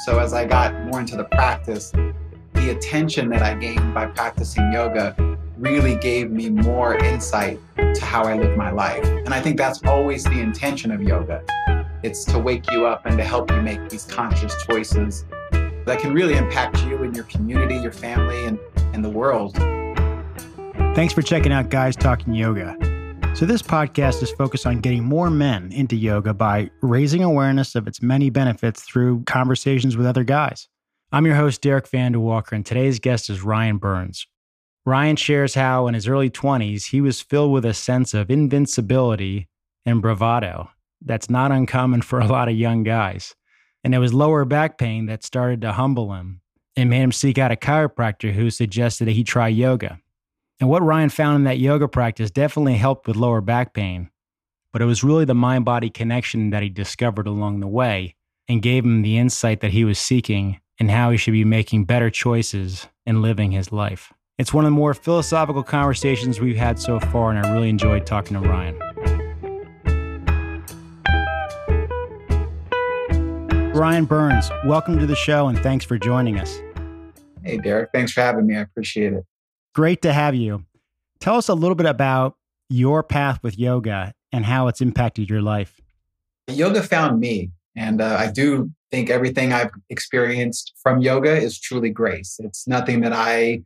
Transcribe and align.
So 0.00 0.18
as 0.18 0.32
I 0.32 0.46
got 0.46 0.74
more 0.84 1.00
into 1.00 1.14
the 1.14 1.24
practice, 1.24 1.92
the 2.54 2.70
attention 2.70 3.28
that 3.28 3.42
I 3.42 3.52
gained 3.52 3.92
by 3.92 4.06
practicing 4.06 4.72
yoga 4.72 5.14
really 5.58 5.96
gave 5.96 6.30
me 6.30 6.48
more 6.48 6.94
insight 6.94 7.60
to 7.76 8.00
how 8.02 8.24
I 8.24 8.34
live 8.38 8.56
my 8.56 8.70
life. 8.70 9.04
And 9.04 9.34
I 9.34 9.42
think 9.42 9.58
that's 9.58 9.82
always 9.84 10.24
the 10.24 10.40
intention 10.40 10.90
of 10.90 11.02
yoga. 11.02 11.44
It's 12.02 12.24
to 12.24 12.38
wake 12.38 12.70
you 12.70 12.86
up 12.86 13.04
and 13.04 13.18
to 13.18 13.24
help 13.24 13.50
you 13.50 13.60
make 13.60 13.90
these 13.90 14.06
conscious 14.06 14.54
choices 14.64 15.26
that 15.84 15.98
can 15.98 16.14
really 16.14 16.34
impact 16.34 16.82
you 16.86 17.02
and 17.02 17.14
your 17.14 17.26
community, 17.26 17.76
your 17.76 17.92
family, 17.92 18.46
and, 18.46 18.58
and 18.94 19.04
the 19.04 19.10
world. 19.10 19.54
Thanks 20.94 21.12
for 21.12 21.20
checking 21.20 21.52
out 21.52 21.68
Guys 21.68 21.94
Talking 21.94 22.32
Yoga. 22.32 22.89
So, 23.32 23.46
this 23.46 23.62
podcast 23.62 24.22
is 24.22 24.30
focused 24.32 24.66
on 24.66 24.80
getting 24.80 25.02
more 25.02 25.30
men 25.30 25.72
into 25.72 25.96
yoga 25.96 26.34
by 26.34 26.70
raising 26.82 27.22
awareness 27.22 27.74
of 27.74 27.86
its 27.86 28.02
many 28.02 28.28
benefits 28.28 28.82
through 28.82 29.22
conversations 29.24 29.96
with 29.96 30.04
other 30.04 30.24
guys. 30.24 30.68
I'm 31.10 31.24
your 31.24 31.36
host, 31.36 31.62
Derek 31.62 31.88
Van 31.88 32.20
Walker, 32.20 32.54
and 32.54 32.66
today's 32.66 32.98
guest 32.98 33.30
is 33.30 33.42
Ryan 33.42 33.78
Burns. 33.78 34.26
Ryan 34.84 35.16
shares 35.16 35.54
how, 35.54 35.86
in 35.86 35.94
his 35.94 36.06
early 36.06 36.28
20s, 36.28 36.90
he 36.90 37.00
was 37.00 37.22
filled 37.22 37.52
with 37.52 37.64
a 37.64 37.72
sense 37.72 38.12
of 38.12 38.30
invincibility 38.30 39.48
and 39.86 40.02
bravado 40.02 40.68
that's 41.00 41.30
not 41.30 41.52
uncommon 41.52 42.02
for 42.02 42.20
a 42.20 42.26
lot 42.26 42.48
of 42.48 42.56
young 42.56 42.82
guys. 42.82 43.34
And 43.84 43.94
it 43.94 43.98
was 43.98 44.12
lower 44.12 44.44
back 44.44 44.76
pain 44.76 45.06
that 45.06 45.24
started 45.24 45.62
to 45.62 45.72
humble 45.72 46.12
him 46.12 46.42
and 46.76 46.90
made 46.90 47.02
him 47.02 47.12
seek 47.12 47.38
out 47.38 47.52
a 47.52 47.56
chiropractor 47.56 48.32
who 48.32 48.50
suggested 48.50 49.06
that 49.06 49.12
he 49.12 49.24
try 49.24 49.48
yoga. 49.48 49.98
And 50.60 50.68
what 50.68 50.82
Ryan 50.82 51.08
found 51.08 51.36
in 51.36 51.44
that 51.44 51.58
yoga 51.58 51.88
practice 51.88 52.30
definitely 52.30 52.74
helped 52.74 53.06
with 53.06 53.16
lower 53.16 53.40
back 53.40 53.72
pain, 53.72 54.10
but 54.74 54.82
it 54.82 54.84
was 54.84 55.02
really 55.02 55.24
the 55.24 55.34
mind 55.34 55.64
body 55.64 55.88
connection 55.88 56.50
that 56.50 56.62
he 56.62 56.68
discovered 56.68 57.26
along 57.26 57.60
the 57.60 57.66
way 57.66 58.14
and 58.46 58.60
gave 58.60 58.84
him 58.84 59.00
the 59.00 59.16
insight 59.16 59.60
that 59.60 59.70
he 59.70 59.84
was 59.84 59.98
seeking 59.98 60.60
and 60.78 60.90
how 60.90 61.10
he 61.10 61.16
should 61.16 61.32
be 61.32 61.46
making 61.46 61.86
better 61.86 62.10
choices 62.10 62.88
and 63.06 63.22
living 63.22 63.52
his 63.52 63.72
life. 63.72 64.12
It's 64.36 64.52
one 64.52 64.66
of 64.66 64.70
the 64.70 64.76
more 64.76 64.92
philosophical 64.92 65.62
conversations 65.62 66.40
we've 66.40 66.56
had 66.56 66.78
so 66.78 67.00
far, 67.00 67.30
and 67.30 67.44
I 67.44 67.52
really 67.52 67.70
enjoyed 67.70 68.04
talking 68.04 68.40
to 68.40 68.46
Ryan. 68.46 68.78
Ryan 73.72 74.04
Burns, 74.04 74.50
welcome 74.66 74.98
to 74.98 75.06
the 75.06 75.16
show 75.16 75.48
and 75.48 75.58
thanks 75.60 75.86
for 75.86 75.96
joining 75.96 76.38
us. 76.38 76.60
Hey, 77.42 77.56
Derek. 77.56 77.88
Thanks 77.94 78.12
for 78.12 78.20
having 78.20 78.46
me. 78.46 78.56
I 78.56 78.60
appreciate 78.60 79.14
it. 79.14 79.24
Great 79.74 80.02
to 80.02 80.12
have 80.12 80.34
you. 80.34 80.64
Tell 81.20 81.36
us 81.36 81.48
a 81.48 81.54
little 81.54 81.74
bit 81.74 81.86
about 81.86 82.36
your 82.68 83.02
path 83.02 83.42
with 83.42 83.58
yoga 83.58 84.14
and 84.32 84.44
how 84.44 84.68
it's 84.68 84.80
impacted 84.80 85.28
your 85.28 85.42
life. 85.42 85.80
Yoga 86.48 86.82
found 86.82 87.20
me. 87.20 87.50
And 87.76 88.00
uh, 88.00 88.16
I 88.18 88.30
do 88.30 88.70
think 88.90 89.10
everything 89.10 89.52
I've 89.52 89.70
experienced 89.88 90.72
from 90.82 91.00
yoga 91.00 91.36
is 91.36 91.58
truly 91.58 91.90
grace. 91.90 92.40
It's 92.42 92.66
nothing 92.66 93.00
that 93.02 93.12
I 93.12 93.62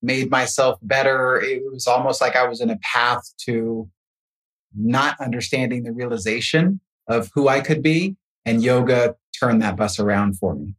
made 0.00 0.30
myself 0.30 0.78
better. 0.82 1.40
It 1.40 1.62
was 1.70 1.86
almost 1.86 2.20
like 2.20 2.36
I 2.36 2.46
was 2.46 2.60
in 2.60 2.70
a 2.70 2.78
path 2.78 3.22
to 3.46 3.90
not 4.76 5.20
understanding 5.20 5.82
the 5.82 5.92
realization 5.92 6.80
of 7.08 7.30
who 7.34 7.48
I 7.48 7.60
could 7.60 7.82
be. 7.82 8.16
And 8.44 8.62
yoga 8.62 9.16
turned 9.38 9.60
that 9.62 9.76
bus 9.76 9.98
around 9.98 10.38
for 10.38 10.54
me. 10.54 10.74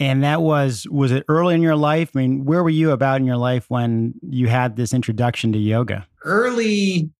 And 0.00 0.24
that 0.24 0.42
was 0.42 0.86
was 0.90 1.12
it 1.12 1.24
early 1.28 1.54
in 1.54 1.62
your 1.62 1.76
life? 1.76 2.10
I 2.14 2.20
mean, 2.20 2.44
where 2.44 2.62
were 2.62 2.70
you 2.70 2.90
about 2.90 3.20
in 3.20 3.26
your 3.26 3.36
life 3.36 3.66
when 3.68 4.14
you 4.22 4.48
had 4.48 4.76
this 4.76 4.92
introduction 4.92 5.52
to 5.52 5.58
yoga? 5.58 6.06
Early 6.24 7.10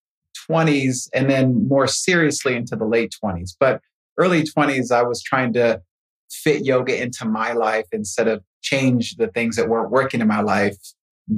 20s 0.50 1.08
and 1.14 1.30
then 1.30 1.68
more 1.68 1.86
seriously 1.86 2.54
into 2.56 2.76
the 2.76 2.84
late 2.84 3.14
20s. 3.22 3.50
But 3.58 3.80
early 4.18 4.42
20s 4.42 4.90
I 4.90 5.02
was 5.02 5.22
trying 5.22 5.52
to 5.54 5.80
fit 6.30 6.64
yoga 6.64 7.00
into 7.00 7.24
my 7.24 7.52
life 7.52 7.86
instead 7.92 8.28
of 8.28 8.42
change 8.62 9.16
the 9.16 9.28
things 9.28 9.56
that 9.56 9.68
weren't 9.68 9.90
working 9.90 10.20
in 10.20 10.26
my 10.26 10.40
life 10.40 10.76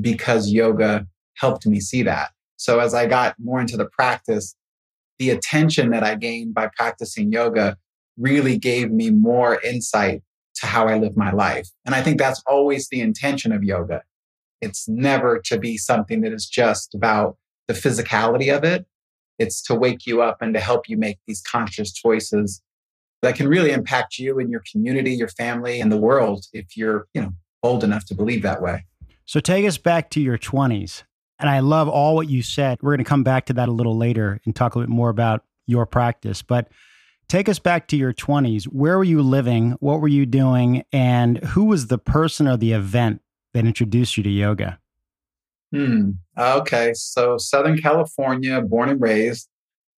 because 0.00 0.50
yoga 0.50 1.06
helped 1.34 1.66
me 1.66 1.80
see 1.80 2.02
that. 2.02 2.30
So 2.56 2.78
as 2.78 2.94
I 2.94 3.06
got 3.06 3.34
more 3.38 3.60
into 3.60 3.76
the 3.76 3.86
practice, 3.86 4.54
the 5.18 5.30
attention 5.30 5.90
that 5.90 6.02
I 6.02 6.14
gained 6.14 6.54
by 6.54 6.70
practicing 6.76 7.32
yoga 7.32 7.76
really 8.18 8.58
gave 8.58 8.90
me 8.90 9.10
more 9.10 9.60
insight 9.60 10.22
to 10.56 10.66
how 10.66 10.88
I 10.88 10.98
live 10.98 11.16
my 11.16 11.32
life. 11.32 11.68
And 11.84 11.94
I 11.94 12.02
think 12.02 12.18
that's 12.18 12.42
always 12.46 12.88
the 12.88 13.00
intention 13.00 13.52
of 13.52 13.64
yoga. 13.64 14.02
It's 14.60 14.88
never 14.88 15.38
to 15.46 15.58
be 15.58 15.76
something 15.76 16.22
that 16.22 16.32
is 16.32 16.46
just 16.48 16.94
about 16.94 17.36
the 17.68 17.74
physicality 17.74 18.54
of 18.54 18.64
it. 18.64 18.86
It's 19.38 19.62
to 19.64 19.74
wake 19.74 20.06
you 20.06 20.22
up 20.22 20.40
and 20.40 20.54
to 20.54 20.60
help 20.60 20.88
you 20.88 20.96
make 20.96 21.18
these 21.26 21.42
conscious 21.42 21.92
choices 21.92 22.62
that 23.22 23.34
can 23.34 23.48
really 23.48 23.72
impact 23.72 24.18
you 24.18 24.38
and 24.38 24.50
your 24.50 24.62
community, 24.70 25.12
your 25.12 25.28
family, 25.28 25.80
and 25.80 25.92
the 25.92 25.96
world 25.96 26.46
if 26.52 26.76
you're, 26.76 27.06
you 27.12 27.20
know, 27.20 27.32
old 27.62 27.84
enough 27.84 28.06
to 28.06 28.14
believe 28.14 28.42
that 28.42 28.62
way. 28.62 28.86
So 29.24 29.40
take 29.40 29.66
us 29.66 29.76
back 29.76 30.10
to 30.10 30.20
your 30.20 30.38
20s. 30.38 31.02
And 31.38 31.50
I 31.50 31.58
love 31.60 31.88
all 31.88 32.14
what 32.14 32.30
you 32.30 32.42
said. 32.42 32.78
We're 32.80 32.92
going 32.92 33.04
to 33.04 33.08
come 33.08 33.24
back 33.24 33.46
to 33.46 33.52
that 33.54 33.68
a 33.68 33.72
little 33.72 33.96
later 33.96 34.40
and 34.46 34.56
talk 34.56 34.74
a 34.74 34.78
bit 34.78 34.88
more 34.88 35.10
about 35.10 35.44
your 35.66 35.84
practice. 35.84 36.40
But 36.40 36.68
Take 37.28 37.48
us 37.48 37.58
back 37.58 37.88
to 37.88 37.96
your 37.96 38.12
20s. 38.12 38.64
Where 38.64 38.96
were 38.98 39.04
you 39.04 39.20
living? 39.20 39.72
What 39.80 40.00
were 40.00 40.08
you 40.08 40.26
doing? 40.26 40.84
And 40.92 41.38
who 41.38 41.64
was 41.64 41.88
the 41.88 41.98
person 41.98 42.46
or 42.46 42.56
the 42.56 42.72
event 42.72 43.20
that 43.52 43.64
introduced 43.64 44.16
you 44.16 44.22
to 44.22 44.30
yoga? 44.30 44.78
Hmm. 45.72 46.12
Okay. 46.38 46.92
So, 46.94 47.36
Southern 47.38 47.78
California, 47.78 48.60
born 48.60 48.88
and 48.88 49.00
raised, 49.00 49.48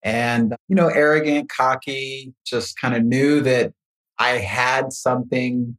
and, 0.03 0.55
you 0.69 0.75
know, 0.75 0.89
arrogant, 0.89 1.51
cocky, 1.51 2.33
just 2.47 2.79
kind 2.79 2.95
of 2.95 3.05
knew 3.05 3.43
that 3.43 3.75
I 4.19 4.39
had 4.39 4.93
something, 4.93 5.77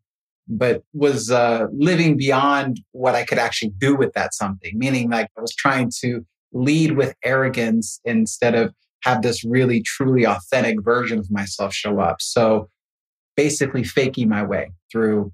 but 0.48 0.84
was 0.94 1.31
uh, 1.31 1.66
living 1.74 2.18
beyond 2.18 2.81
what 2.92 3.16
I 3.16 3.26
could 3.26 3.40
actually 3.40 3.72
do 3.78 3.96
with 3.96 4.14
that 4.14 4.36
something, 4.36 4.78
meaning 4.78 5.10
like 5.10 5.30
I 5.36 5.42
was 5.42 5.56
trying 5.56 5.92
to 6.02 6.26
lead 6.52 6.96
with 6.96 7.16
arrogance 7.24 8.00
instead 8.06 8.56
of 8.56 8.74
have 9.04 9.22
this 9.22 9.44
really 9.44 9.82
truly 9.82 10.26
authentic 10.26 10.82
version 10.84 11.20
of 11.20 11.32
myself 11.32 11.74
show 11.74 12.00
up. 12.00 12.22
So 12.22 12.70
basically 13.36 13.84
faking 13.84 14.30
my 14.30 14.44
way 14.44 14.72
through 14.92 15.32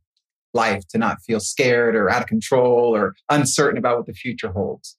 life 0.54 0.88
to 0.90 0.98
not 0.98 1.22
feel 1.22 1.40
scared 1.40 1.96
or 1.96 2.10
out 2.10 2.22
of 2.22 2.28
control 2.28 2.96
or 2.96 3.16
uncertain 3.30 3.78
about 3.78 3.98
what 3.98 4.06
the 4.06 4.14
future 4.14 4.52
holds. 4.52 4.98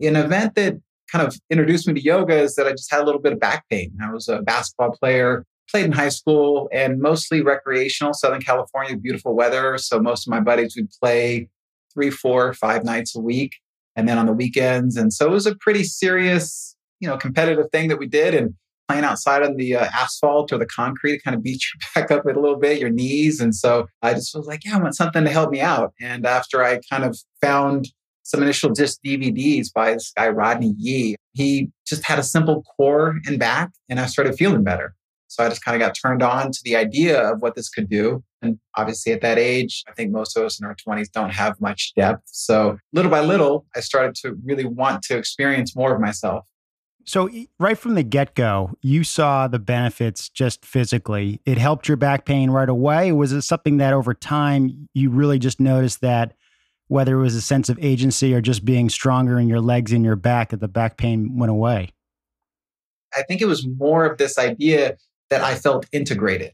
An 0.00 0.16
event 0.16 0.54
that 0.56 0.74
kind 1.10 1.26
of 1.26 1.36
introduced 1.50 1.86
me 1.86 1.94
to 1.94 2.02
yoga 2.02 2.36
is 2.36 2.54
that 2.56 2.66
I 2.66 2.72
just 2.72 2.90
had 2.90 3.00
a 3.00 3.04
little 3.04 3.20
bit 3.20 3.32
of 3.32 3.40
back 3.40 3.68
pain. 3.70 3.92
I 4.02 4.10
was 4.10 4.28
a 4.28 4.42
basketball 4.42 4.92
player, 4.92 5.44
played 5.70 5.84
in 5.84 5.92
high 5.92 6.08
school 6.08 6.68
and 6.72 7.00
mostly 7.00 7.42
recreational, 7.42 8.14
Southern 8.14 8.40
California, 8.40 8.96
beautiful 8.96 9.34
weather. 9.34 9.78
So 9.78 10.00
most 10.00 10.26
of 10.26 10.30
my 10.30 10.40
buddies 10.40 10.74
would 10.76 10.90
play 11.02 11.48
three, 11.92 12.10
four, 12.10 12.52
five 12.52 12.84
nights 12.84 13.16
a 13.16 13.20
week 13.20 13.54
and 13.94 14.08
then 14.08 14.18
on 14.18 14.26
the 14.26 14.32
weekends. 14.32 14.96
And 14.96 15.12
so 15.12 15.26
it 15.26 15.30
was 15.32 15.46
a 15.46 15.56
pretty 15.56 15.84
serious 15.84 16.75
you 17.00 17.08
know 17.08 17.16
competitive 17.16 17.66
thing 17.70 17.88
that 17.88 17.98
we 17.98 18.06
did 18.06 18.34
and 18.34 18.54
playing 18.88 19.04
outside 19.04 19.42
on 19.42 19.56
the 19.56 19.76
uh, 19.76 19.88
asphalt 19.94 20.52
or 20.52 20.58
the 20.58 20.66
concrete 20.66 21.22
kind 21.24 21.34
of 21.34 21.42
beat 21.42 21.62
you 21.62 21.80
back 21.94 22.10
up 22.10 22.24
a 22.24 22.28
little 22.28 22.56
bit 22.56 22.80
your 22.80 22.90
knees. 22.90 23.40
And 23.40 23.54
so 23.54 23.86
i 24.02 24.14
just 24.14 24.34
was 24.34 24.46
like 24.46 24.64
yeah 24.64 24.76
i 24.76 24.80
want 24.80 24.96
something 24.96 25.24
to 25.24 25.30
help 25.30 25.50
me 25.50 25.60
out. 25.60 25.92
And 26.00 26.26
after 26.26 26.64
i 26.64 26.80
kind 26.90 27.04
of 27.04 27.18
found 27.40 27.88
some 28.22 28.42
initial 28.42 28.70
disc 28.70 28.98
dvds 29.06 29.72
by 29.72 29.94
this 29.94 30.12
guy 30.16 30.28
rodney 30.28 30.74
yee 30.78 31.14
he 31.32 31.70
just 31.86 32.04
had 32.04 32.18
a 32.18 32.24
simple 32.24 32.64
core 32.76 33.20
and 33.26 33.38
back 33.38 33.70
and 33.88 34.00
i 34.00 34.06
started 34.06 34.36
feeling 34.36 34.64
better. 34.64 34.94
So 35.28 35.44
i 35.44 35.48
just 35.48 35.64
kind 35.64 35.80
of 35.80 35.86
got 35.86 35.96
turned 36.00 36.22
on 36.22 36.52
to 36.52 36.60
the 36.64 36.76
idea 36.76 37.20
of 37.20 37.42
what 37.42 37.56
this 37.56 37.68
could 37.68 37.88
do. 37.88 38.22
And 38.42 38.58
obviously 38.76 39.12
at 39.12 39.22
that 39.22 39.38
age 39.38 39.82
i 39.88 39.92
think 39.92 40.12
most 40.12 40.36
of 40.36 40.44
us 40.44 40.60
in 40.60 40.66
our 40.66 40.76
20s 40.76 41.10
don't 41.10 41.30
have 41.30 41.60
much 41.60 41.92
depth. 41.96 42.22
So 42.26 42.78
little 42.92 43.10
by 43.10 43.20
little 43.20 43.66
i 43.74 43.80
started 43.80 44.14
to 44.22 44.36
really 44.44 44.64
want 44.64 45.02
to 45.04 45.16
experience 45.16 45.74
more 45.74 45.94
of 45.94 46.00
myself 46.00 46.46
so, 47.06 47.30
right 47.60 47.78
from 47.78 47.94
the 47.94 48.02
get 48.02 48.34
go, 48.34 48.76
you 48.82 49.04
saw 49.04 49.46
the 49.46 49.60
benefits 49.60 50.28
just 50.28 50.64
physically. 50.64 51.40
It 51.46 51.56
helped 51.56 51.86
your 51.86 51.96
back 51.96 52.24
pain 52.24 52.50
right 52.50 52.68
away. 52.68 53.12
Was 53.12 53.32
it 53.32 53.42
something 53.42 53.76
that 53.76 53.92
over 53.92 54.12
time 54.12 54.88
you 54.92 55.10
really 55.10 55.38
just 55.38 55.60
noticed 55.60 56.00
that 56.00 56.34
whether 56.88 57.16
it 57.16 57.22
was 57.22 57.36
a 57.36 57.40
sense 57.40 57.68
of 57.68 57.78
agency 57.80 58.34
or 58.34 58.40
just 58.40 58.64
being 58.64 58.88
stronger 58.88 59.38
in 59.38 59.48
your 59.48 59.60
legs 59.60 59.92
and 59.92 60.04
your 60.04 60.16
back, 60.16 60.50
that 60.50 60.58
the 60.58 60.66
back 60.66 60.96
pain 60.96 61.38
went 61.38 61.50
away? 61.50 61.90
I 63.16 63.22
think 63.22 63.40
it 63.40 63.46
was 63.46 63.64
more 63.78 64.04
of 64.04 64.18
this 64.18 64.36
idea 64.36 64.96
that 65.30 65.42
I 65.42 65.54
felt 65.54 65.86
integrated. 65.92 66.52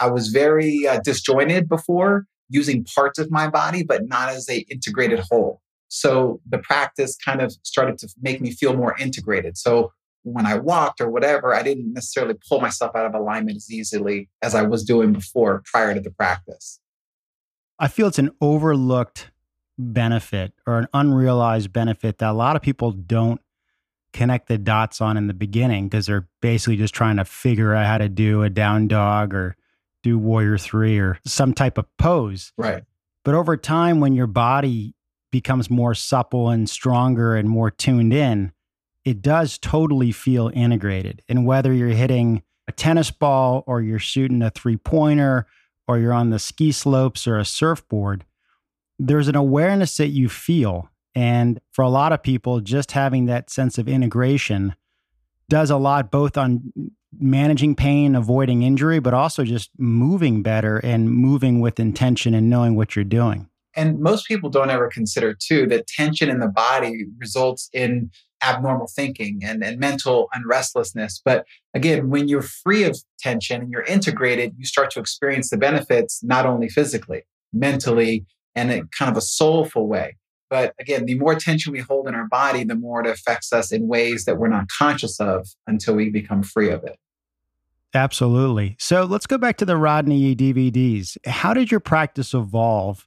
I 0.00 0.08
was 0.10 0.28
very 0.28 0.86
uh, 0.88 0.98
disjointed 1.04 1.68
before 1.68 2.26
using 2.48 2.84
parts 2.84 3.20
of 3.20 3.30
my 3.30 3.48
body, 3.48 3.84
but 3.84 4.08
not 4.08 4.30
as 4.30 4.48
a 4.48 4.58
integrated 4.68 5.20
whole. 5.20 5.60
So 5.88 6.40
the 6.48 6.58
practice 6.58 7.16
kind 7.16 7.40
of 7.40 7.52
started 7.62 7.98
to 7.98 8.08
make 8.20 8.40
me 8.40 8.50
feel 8.50 8.74
more 8.74 8.96
integrated. 8.98 9.56
So 9.56 9.92
when 10.22 10.44
I 10.44 10.56
walked 10.56 11.00
or 11.00 11.08
whatever, 11.08 11.54
I 11.54 11.62
didn't 11.62 11.92
necessarily 11.92 12.34
pull 12.48 12.60
myself 12.60 12.96
out 12.96 13.06
of 13.06 13.14
alignment 13.14 13.56
as 13.56 13.70
easily 13.70 14.28
as 14.42 14.54
I 14.54 14.62
was 14.62 14.84
doing 14.84 15.12
before 15.12 15.62
prior 15.64 15.94
to 15.94 16.00
the 16.00 16.10
practice. 16.10 16.80
I 17.78 17.88
feel 17.88 18.08
it's 18.08 18.18
an 18.18 18.32
overlooked 18.40 19.30
benefit 19.78 20.52
or 20.66 20.78
an 20.78 20.88
unrealized 20.92 21.72
benefit 21.72 22.18
that 22.18 22.30
a 22.30 22.32
lot 22.32 22.56
of 22.56 22.62
people 22.62 22.90
don't 22.90 23.40
connect 24.12 24.48
the 24.48 24.58
dots 24.58 25.00
on 25.00 25.16
in 25.16 25.26
the 25.26 25.34
beginning 25.34 25.88
because 25.88 26.06
they're 26.06 26.26
basically 26.40 26.76
just 26.76 26.94
trying 26.94 27.18
to 27.18 27.24
figure 27.24 27.74
out 27.74 27.86
how 27.86 27.98
to 27.98 28.08
do 28.08 28.42
a 28.42 28.50
down 28.50 28.88
dog 28.88 29.34
or 29.34 29.56
do 30.02 30.18
warrior 30.18 30.58
three 30.58 30.98
or 30.98 31.18
some 31.24 31.52
type 31.52 31.78
of 31.78 31.84
pose. 31.98 32.52
Right. 32.56 32.82
But 33.24 33.34
over 33.34 33.56
time, 33.56 34.00
when 34.00 34.14
your 34.14 34.26
body 34.26 34.94
becomes 35.36 35.68
more 35.68 35.94
supple 35.94 36.48
and 36.48 36.68
stronger 36.68 37.36
and 37.36 37.46
more 37.46 37.70
tuned 37.70 38.14
in, 38.14 38.52
it 39.04 39.20
does 39.20 39.58
totally 39.58 40.10
feel 40.10 40.50
integrated. 40.54 41.20
And 41.28 41.44
whether 41.44 41.74
you're 41.74 41.88
hitting 41.88 42.42
a 42.66 42.72
tennis 42.72 43.10
ball 43.10 43.62
or 43.66 43.82
you're 43.82 43.98
shooting 43.98 44.40
a 44.40 44.48
three 44.48 44.78
pointer 44.78 45.46
or 45.86 45.98
you're 45.98 46.14
on 46.14 46.30
the 46.30 46.38
ski 46.38 46.72
slopes 46.72 47.26
or 47.26 47.38
a 47.38 47.44
surfboard, 47.44 48.24
there's 48.98 49.28
an 49.28 49.36
awareness 49.36 49.98
that 49.98 50.08
you 50.08 50.30
feel. 50.30 50.88
And 51.14 51.60
for 51.70 51.82
a 51.82 51.90
lot 51.90 52.12
of 52.12 52.22
people, 52.22 52.60
just 52.60 52.92
having 52.92 53.26
that 53.26 53.50
sense 53.50 53.76
of 53.76 53.88
integration 53.88 54.74
does 55.50 55.70
a 55.70 55.76
lot 55.76 56.10
both 56.10 56.38
on 56.38 56.72
managing 57.18 57.74
pain, 57.74 58.16
avoiding 58.16 58.62
injury, 58.62 59.00
but 59.00 59.12
also 59.12 59.44
just 59.44 59.70
moving 59.76 60.42
better 60.42 60.78
and 60.78 61.10
moving 61.10 61.60
with 61.60 61.78
intention 61.78 62.32
and 62.32 62.48
knowing 62.48 62.74
what 62.74 62.96
you're 62.96 63.04
doing. 63.04 63.50
And 63.76 64.00
most 64.00 64.26
people 64.26 64.48
don't 64.48 64.70
ever 64.70 64.88
consider, 64.88 65.34
too, 65.34 65.66
that 65.66 65.86
tension 65.86 66.30
in 66.30 66.40
the 66.40 66.48
body 66.48 67.04
results 67.18 67.68
in 67.72 68.10
abnormal 68.42 68.86
thinking 68.86 69.40
and, 69.42 69.62
and 69.62 69.78
mental 69.78 70.28
unrestlessness. 70.34 71.20
But 71.24 71.46
again, 71.74 72.10
when 72.10 72.28
you're 72.28 72.42
free 72.42 72.84
of 72.84 72.98
tension 73.18 73.62
and 73.62 73.70
you're 73.70 73.82
integrated, 73.82 74.54
you 74.58 74.64
start 74.64 74.90
to 74.92 75.00
experience 75.00 75.50
the 75.50 75.56
benefits 75.56 76.22
not 76.22 76.46
only 76.46 76.68
physically, 76.68 77.22
mentally, 77.52 78.26
and 78.54 78.72
in 78.72 78.88
kind 78.88 79.10
of 79.10 79.16
a 79.16 79.22
soulful 79.22 79.86
way. 79.86 80.16
But 80.48 80.74
again, 80.78 81.06
the 81.06 81.16
more 81.16 81.34
tension 81.34 81.72
we 81.72 81.80
hold 81.80 82.08
in 82.08 82.14
our 82.14 82.28
body, 82.28 82.64
the 82.64 82.76
more 82.76 83.00
it 83.00 83.06
affects 83.06 83.52
us 83.52 83.72
in 83.72 83.88
ways 83.88 84.24
that 84.26 84.38
we're 84.38 84.48
not 84.48 84.68
conscious 84.68 85.20
of 85.20 85.48
until 85.66 85.94
we 85.94 86.08
become 86.08 86.42
free 86.42 86.70
of 86.70 86.84
it. 86.84 86.98
Absolutely. 87.94 88.76
So 88.78 89.04
let's 89.04 89.26
go 89.26 89.38
back 89.38 89.56
to 89.58 89.64
the 89.64 89.76
Rodney 89.76 90.36
DVDs. 90.36 91.16
How 91.26 91.54
did 91.54 91.70
your 91.70 91.80
practice 91.80 92.34
evolve 92.34 93.06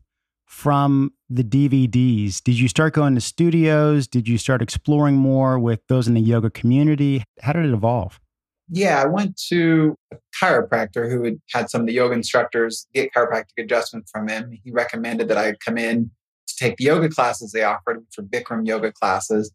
from 0.50 1.14
the 1.30 1.44
DVDs? 1.44 2.44
Did 2.44 2.58
you 2.58 2.68
start 2.68 2.96
going 2.96 3.14
to 3.14 3.22
studios? 3.22 4.08
Did 4.08 4.28
you 4.28 4.40
start 4.40 4.64
exploring 4.64 5.16
more 5.16 5.60
with 5.60 5.80
those 5.88 6.08
in 6.08 6.16
the 6.16 6.22
yoga 6.22 6.50
community? 6.50 7.24
How 7.42 7.54
did 7.54 7.66
it 7.66 7.72
evolve? 7.72 8.20
Yeah, 8.68 9.02
I 9.02 9.06
went 9.06 9.40
to 9.50 9.96
a 10.12 10.18
chiropractor 10.36 11.10
who 11.10 11.24
had 11.24 11.40
had 11.52 11.70
some 11.70 11.82
of 11.82 11.88
the 11.88 11.94
yoga 11.94 12.16
instructors 12.16 12.88
get 12.96 13.14
chiropractic 13.14 13.60
adjustment 13.60 14.10
from 14.12 14.28
him. 14.28 14.60
He 14.64 14.72
recommended 14.72 15.28
that 15.28 15.38
I 15.38 15.54
come 15.64 15.78
in 15.78 16.10
to 16.48 16.56
take 16.56 16.78
the 16.78 16.86
yoga 16.86 17.10
classes 17.10 17.52
they 17.52 17.64
offered 17.64 18.04
for 18.12 18.24
Bikram 18.24 18.68
yoga 18.68 18.92
classes. 18.92 19.52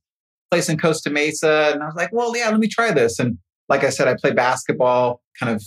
Place 0.51 0.69
in 0.69 0.79
Costa 0.79 1.11
Mesa, 1.11 1.73
and 1.73 1.83
I 1.83 1.87
was 1.87 1.97
like, 1.97 2.11
"Well, 2.13 2.37
yeah, 2.37 2.49
let 2.51 2.61
me 2.61 2.69
try 2.69 2.93
this." 2.93 3.19
And 3.19 3.39
like 3.69 3.83
I 3.83 3.91
said, 3.91 4.07
I 4.07 4.15
play 4.15 4.31
basketball 4.31 5.23
kind 5.39 5.55
of, 5.55 5.65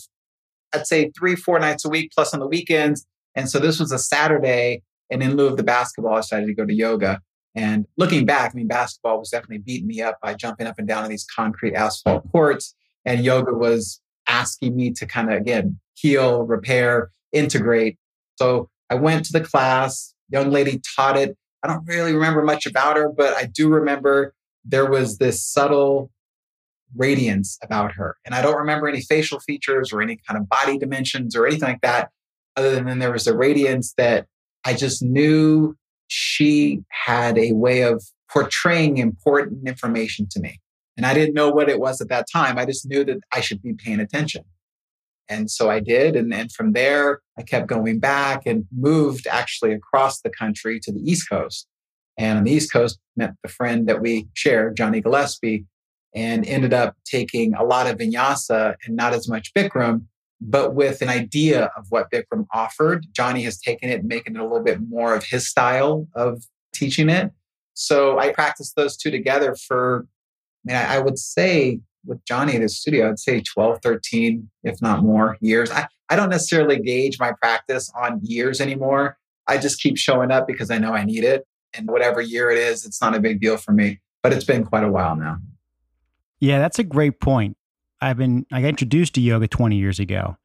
I'd 0.74 0.88
say 0.88 1.12
three, 1.18 1.36
four 1.36 1.60
nights 1.60 1.84
a 1.84 1.90
week, 1.90 2.12
plus 2.16 2.34
on 2.34 2.40
the 2.40 2.48
weekends. 2.48 3.06
And 3.36 3.50
so 3.50 3.60
this 3.60 3.80
was 3.80 3.92
a 3.92 4.00
Saturday, 4.00 4.84
and 5.09 5.24
in 5.24 5.36
lieu 5.36 5.48
of 5.48 5.57
the 5.57 5.63
basketball, 5.63 6.15
I 6.15 6.21
decided 6.21 6.48
to 6.48 6.54
go 6.54 6.65
to 6.65 6.74
yoga. 6.74 7.21
And 7.56 7.86
looking 7.98 8.25
back, 8.25 8.51
I 8.54 8.56
mean, 8.56 8.68
basketball 8.68 9.18
was 9.19 9.30
definitely 9.30 9.59
beating 9.59 9.88
me 9.88 10.01
up 10.01 10.19
by 10.21 10.36
jumping 10.36 10.68
up 10.68 10.75
and 10.77 10.88
down 10.88 11.04
on 11.04 11.09
these 11.09 11.25
concrete 11.25 11.74
asphalt 11.74 12.31
courts. 12.31 12.75
And 13.04 13.24
yoga 13.24 13.54
was 13.54 14.00
asking 14.27 14.75
me 14.75 14.92
to 14.92 15.06
kind 15.06 15.31
of, 15.31 15.42
again, 15.42 15.80
heal, 15.95 16.44
repair, 16.44 17.09
integrate. 17.31 17.98
So 18.36 18.69
I 18.89 18.95
went 18.95 19.25
to 19.25 19.33
the 19.33 19.42
class, 19.42 20.13
young 20.30 20.51
lady 20.51 20.81
taught 20.95 21.18
it. 21.18 21.36
I 21.63 21.68
don't 21.68 21.86
really 21.88 22.13
remember 22.13 22.44
much 22.44 22.65
about 22.65 22.98
her, 22.98 23.09
but 23.09 23.36
I 23.36 23.45
do 23.45 23.69
remember 23.69 24.36
there 24.63 24.89
was 24.89 25.18
this 25.18 25.44
subtle 25.44 26.12
radiance 26.95 27.57
about 27.63 27.94
her. 27.94 28.18
And 28.24 28.36
I 28.36 28.42
don't 28.42 28.57
remember 28.57 28.88
any 28.88 29.01
facial 29.01 29.39
features 29.39 29.92
or 29.92 30.01
any 30.01 30.19
kind 30.27 30.39
of 30.39 30.48
body 30.48 30.77
dimensions 30.77 31.36
or 31.36 31.48
anything 31.48 31.69
like 31.69 31.81
that, 31.81 32.12
other 32.56 32.75
than 32.75 33.00
there 33.00 33.12
was 33.12 33.27
a 33.27 33.36
radiance 33.36 33.94
that 33.98 34.27
I 34.68 34.74
just 34.74 35.02
knew 35.02 35.78
she 36.08 36.84
had 36.90 37.38
a 37.38 37.54
way 37.54 37.84
of 37.84 38.04
portraying 38.30 38.98
important 38.98 39.66
information 39.66 40.28
to 40.31 40.42
me. 40.42 40.60
And 40.98 41.06
I 41.06 41.14
didn't 41.14 41.36
know 41.36 41.50
what 41.50 41.69
it 41.69 41.80
was 41.80 42.02
at 42.02 42.10
that 42.10 42.25
time. 42.30 42.58
I 42.58 42.66
just 42.66 42.86
knew 42.86 43.06
that 43.06 43.19
I 43.34 43.40
should 43.40 43.62
be 43.64 43.74
paying 43.74 44.02
attention. 44.02 44.44
And 45.30 45.50
so 45.50 45.69
I 45.69 45.80
did. 45.80 46.18
And 46.18 46.30
then 46.34 46.50
from 46.50 46.74
there, 46.74 47.22
I 47.38 47.44
kept 47.44 47.68
going 47.68 48.00
back 48.00 48.46
and 48.46 48.66
moved 48.78 49.25
actually 49.25 49.72
across 49.72 50.19
the 50.19 50.30
country 50.30 50.81
to 50.81 50.92
the 50.92 51.00
East 51.00 51.30
Coast. 51.30 51.66
And 52.18 52.40
on 52.40 52.44
the 52.44 52.52
East 52.52 52.74
Coast, 52.74 53.00
met 53.16 53.36
the 53.44 53.50
friend 53.50 53.88
that 53.88 54.02
we 54.02 54.28
share, 54.34 54.74
Johnny 54.74 55.00
Gillespie, 55.00 55.66
and 56.14 56.46
ended 56.46 56.74
up 56.74 56.98
taking 57.06 57.54
a 57.54 57.64
lot 57.64 57.88
of 57.88 58.00
vinyasa 58.00 58.75
and 58.86 58.98
not 58.98 59.14
as 59.14 59.30
much 59.30 59.54
Bikram 59.54 60.08
but 60.39 60.75
with 60.75 61.01
an 61.01 61.10
idea 61.10 61.72
of 61.75 61.88
what 61.89 62.12
Bikram 62.12 62.45
offered. 62.54 63.07
Johnny 63.12 63.44
has 63.44 63.60
taken 63.60 63.89
it 63.89 64.00
and 64.00 64.07
making 64.07 64.36
it 64.36 64.39
a 64.39 64.44
little 64.44 64.63
bit 64.63 64.80
more 64.81 65.16
of 65.16 65.24
his 65.24 65.48
style 65.48 66.07
of 66.13 66.44
teaching 66.74 67.10
it. 67.10 67.31
So 67.74 68.19
I 68.19 68.31
practiced 68.31 68.75
those 68.75 68.98
two 68.98 69.12
together 69.12 69.56
for, 69.56 70.06
I 70.68 70.74
mean, 70.74 70.78
I 70.78 71.00
would 71.00 71.18
say 71.18 71.80
with 72.06 72.24
Johnny 72.25 72.56
at 72.56 72.62
his 72.62 72.78
studio, 72.78 73.10
I'd 73.10 73.19
say 73.19 73.42
12, 73.42 73.80
13, 73.81 74.50
if 74.63 74.81
not 74.81 75.04
more 75.04 75.38
years. 75.42 75.72
I, 75.72 75.88
I 76.10 76.16
don't 76.16 76.30
necessarily 76.30 76.80
gauge 76.80 77.19
my 77.19 77.33
practice 77.33 77.92
on 78.00 78.19
years 78.24 78.62
anymore. 78.62 79.18
I 79.48 79.57
just 79.57 79.81
keep 79.81 79.98
showing 79.98 80.31
up 80.31 80.48
because 80.48 80.72
I 80.72 80.78
know 80.78 80.94
I 80.94 81.04
need 81.04 81.24
it. 81.24 81.45
And 81.74 81.88
whatever 81.88 82.22
year 82.22 82.50
it 82.50 82.57
is, 82.57 82.86
it's 82.86 83.01
not 83.01 83.16
a 83.16 83.19
big 83.19 83.42
deal 83.42 83.57
for 83.57 83.72
me. 83.72 84.00
But 84.24 84.33
it's 84.33 84.45
been 84.45 84.63
quite 84.63 84.83
a 84.83 84.92
while 84.92 85.16
now. 85.16 85.38
Yeah, 86.40 86.60
that's 86.60 86.80
a 86.80 86.83
great 86.83 87.19
point. 87.19 87.56
I've 88.02 88.18
been 88.18 88.46
I 88.52 88.62
got 88.62 88.70
introduced 88.70 89.16
to 89.16 89.22
yoga 89.22 89.48
20 89.48 89.76
years 89.76 90.00
ago, 90.00 90.38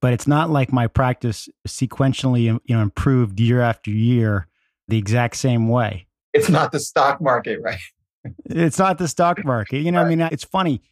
but 0.00 0.12
it's 0.12 0.26
not 0.26 0.50
like 0.50 0.72
my 0.72 0.86
practice 0.86 1.48
sequentially 1.66 2.44
you 2.44 2.74
know 2.76 2.82
improved 2.82 3.38
year 3.40 3.60
after 3.60 3.90
year 3.90 4.48
the 4.88 4.98
exact 4.98 5.36
same 5.36 5.68
way. 5.68 6.06
It's 6.32 6.48
not 6.48 6.72
the 6.72 6.80
stock 6.80 7.20
market, 7.20 7.60
right? 7.62 7.78
it's 8.44 8.78
not 8.78 8.98
the 8.98 9.08
stock 9.08 9.44
market. 9.44 9.78
You 9.78 9.92
know, 9.92 10.00
right. 10.00 10.06
I 10.06 10.16
mean, 10.16 10.20
it's 10.32 10.44
funny. 10.44 10.82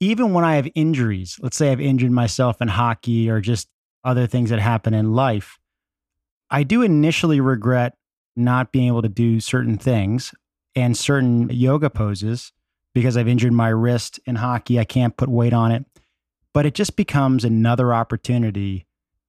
Even 0.00 0.32
when 0.32 0.44
I 0.44 0.56
have 0.56 0.68
injuries, 0.74 1.38
let's 1.42 1.56
say 1.56 1.72
I've 1.72 1.80
injured 1.80 2.12
myself 2.12 2.62
in 2.62 2.68
hockey 2.68 3.28
or 3.28 3.40
just 3.40 3.68
other 4.04 4.26
things 4.26 4.50
that 4.50 4.60
happen 4.60 4.94
in 4.94 5.12
life, 5.12 5.58
I 6.50 6.62
do 6.62 6.82
initially 6.82 7.40
regret 7.40 7.96
not 8.36 8.70
being 8.70 8.86
able 8.86 9.02
to 9.02 9.08
do 9.08 9.40
certain 9.40 9.76
things 9.76 10.32
and 10.76 10.96
certain 10.96 11.50
yoga 11.50 11.90
poses 11.90 12.52
because 12.98 13.16
I've 13.16 13.28
injured 13.28 13.52
my 13.52 13.68
wrist 13.68 14.18
in 14.26 14.34
hockey. 14.34 14.80
I 14.80 14.84
can't 14.84 15.16
put 15.16 15.28
weight 15.28 15.52
on 15.52 15.70
it. 15.70 15.84
But 16.52 16.66
it 16.66 16.74
just 16.74 16.96
becomes 16.96 17.44
another 17.44 17.94
opportunity 17.94 18.86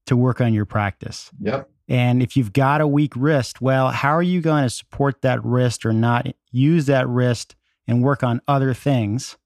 to 0.07 0.17
work 0.17 0.41
on 0.41 0.55
your 0.55 0.65
practice. 0.65 1.29
Yep. 1.39 1.69
And 1.87 2.23
if 2.23 2.35
you've 2.35 2.51
got 2.51 2.81
a 2.81 2.87
weak 2.87 3.13
wrist, 3.15 3.61
well, 3.61 3.89
how 3.89 4.09
are 4.09 4.23
you 4.23 4.41
going 4.41 4.63
to 4.63 4.69
support 4.71 5.21
that 5.21 5.43
wrist 5.45 5.85
or 5.85 5.93
not 5.93 6.27
use 6.51 6.87
that 6.87 7.07
wrist 7.07 7.55
and 7.87 8.03
work 8.03 8.23
on 8.23 8.41
other 8.47 8.73
things? 8.73 9.37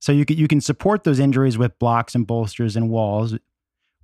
So 0.00 0.12
you 0.12 0.26
can 0.26 0.36
you 0.36 0.48
can 0.48 0.60
support 0.60 1.04
those 1.04 1.18
injuries 1.18 1.56
with 1.56 1.78
blocks 1.78 2.14
and 2.14 2.26
bolsters 2.26 2.76
and 2.76 2.90
walls, 2.90 3.36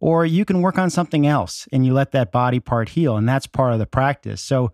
or 0.00 0.24
you 0.24 0.46
can 0.46 0.62
work 0.62 0.78
on 0.78 0.88
something 0.88 1.26
else 1.26 1.68
and 1.72 1.84
you 1.84 1.92
let 1.92 2.12
that 2.12 2.32
body 2.32 2.60
part 2.60 2.90
heal, 2.90 3.16
and 3.16 3.28
that's 3.28 3.46
part 3.46 3.74
of 3.74 3.78
the 3.78 3.86
practice. 3.86 4.40
So 4.40 4.72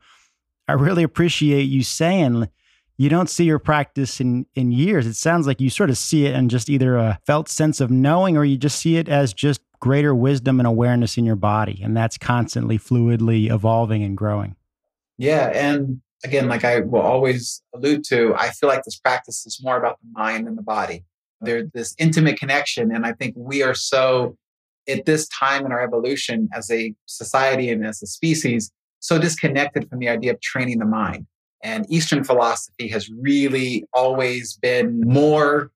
I 0.69 0.75
really 0.75 1.03
appreciate 1.03 1.65
you 1.65 1.83
saying 1.83 2.49
you 2.97 3.09
don't 3.09 3.31
see 3.31 3.45
your 3.45 3.59
practice 3.59 4.21
in 4.21 4.47
in 4.55 4.73
years. 4.73 5.07
It 5.07 5.15
sounds 5.15 5.47
like 5.47 5.61
you 5.61 5.71
sort 5.71 5.91
of 5.91 5.99
see 5.99 6.27
it 6.27 6.35
in 6.35 6.49
just 6.49 6.69
either 6.69 6.97
a 6.97 7.19
felt 7.27 7.49
sense 7.49 7.81
of 7.81 7.91
knowing 7.91 8.37
or 8.37 8.45
you 8.45 8.57
just 8.57 8.79
see 8.79 8.97
it 8.97 9.09
as 9.09 9.33
just 9.33 9.61
greater 9.81 10.15
wisdom 10.15 10.61
and 10.61 10.67
awareness 10.67 11.19
in 11.19 11.25
your 11.25 11.37
body. 11.37 11.81
And 11.83 11.97
that's 11.97 12.17
constantly 12.17 12.79
fluidly 12.79 13.51
evolving 13.51 14.05
and 14.05 14.17
growing. 14.17 14.55
Yeah. 15.19 15.51
And 15.53 16.01
again, 16.25 16.49
like 16.49 16.65
I 16.65 16.81
will 16.81 17.01
always 17.01 17.63
allude 17.75 18.05
to, 18.05 18.35
I 18.37 18.51
feel 18.51 18.69
like 18.69 18.85
this 18.85 18.99
practice 18.99 19.45
is 19.45 19.61
more 19.63 19.77
about 19.77 19.99
the 20.01 20.09
mind 20.13 20.47
than 20.47 20.55
the 20.55 20.63
body. 20.63 21.05
There's 21.41 21.69
this 21.75 21.97
intimate 21.99 22.39
connection. 22.39 22.95
And 22.95 23.05
I 23.05 23.13
think 23.13 23.35
we 23.37 23.65
are 23.65 23.75
so, 23.75 24.37
at 24.89 25.05
this 25.05 25.29
time 25.29 25.67
in 25.67 25.73
our 25.73 25.83
evolution 25.83 26.49
as 26.55 26.71
a 26.71 26.95
society 27.07 27.69
and 27.69 27.85
as 27.85 28.03
a 28.03 28.07
species, 28.07 28.71
so 29.01 29.19
disconnected 29.19 29.91
from 29.91 29.99
the 29.99 30.09
idea 30.09 30.33
of 30.33 30.41
training 30.41 30.79
the 30.79 30.85
mind. 30.85 31.27
And 31.63 31.87
Eastern 31.89 32.25
philosophy 32.25 32.89
has 32.89 33.09
really 33.09 33.87
always 33.93 34.57
been 34.57 35.01
more 35.01 35.71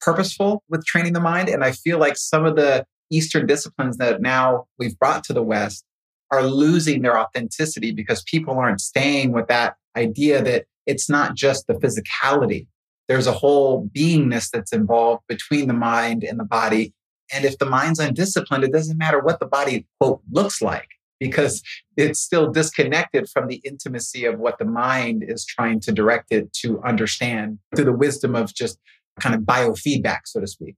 purposeful 0.00 0.62
with 0.68 0.84
training 0.84 1.14
the 1.14 1.20
mind. 1.20 1.48
And 1.48 1.64
I 1.64 1.72
feel 1.72 1.98
like 1.98 2.16
some 2.16 2.44
of 2.44 2.56
the 2.56 2.84
Eastern 3.10 3.46
disciplines 3.46 3.96
that 3.98 4.20
now 4.20 4.66
we've 4.78 4.98
brought 4.98 5.24
to 5.24 5.32
the 5.32 5.42
West 5.42 5.84
are 6.30 6.46
losing 6.46 7.02
their 7.02 7.18
authenticity 7.18 7.92
because 7.92 8.22
people 8.22 8.58
aren't 8.58 8.80
staying 8.80 9.32
with 9.32 9.48
that 9.48 9.76
idea 9.96 10.42
that 10.42 10.64
it's 10.86 11.08
not 11.08 11.34
just 11.34 11.66
the 11.66 11.74
physicality. 11.74 12.66
There's 13.08 13.26
a 13.26 13.32
whole 13.32 13.88
beingness 13.94 14.50
that's 14.50 14.72
involved 14.72 15.24
between 15.28 15.68
the 15.68 15.74
mind 15.74 16.24
and 16.24 16.40
the 16.40 16.44
body. 16.44 16.94
And 17.32 17.44
if 17.44 17.58
the 17.58 17.66
mind's 17.66 17.98
undisciplined, 17.98 18.64
it 18.64 18.72
doesn't 18.72 18.98
matter 18.98 19.20
what 19.20 19.40
the 19.40 19.46
body, 19.46 19.86
quote, 20.00 20.20
looks 20.30 20.62
like 20.62 20.88
because 21.22 21.62
it's 21.96 22.20
still 22.20 22.50
disconnected 22.50 23.28
from 23.28 23.46
the 23.46 23.60
intimacy 23.64 24.24
of 24.24 24.38
what 24.38 24.58
the 24.58 24.64
mind 24.64 25.24
is 25.26 25.44
trying 25.44 25.78
to 25.80 25.92
direct 25.92 26.32
it 26.32 26.52
to 26.52 26.82
understand 26.82 27.58
through 27.74 27.84
the 27.84 27.92
wisdom 27.92 28.34
of 28.34 28.52
just 28.52 28.78
kind 29.20 29.34
of 29.34 29.42
biofeedback, 29.42 30.20
so 30.24 30.40
to 30.40 30.46
speak. 30.46 30.74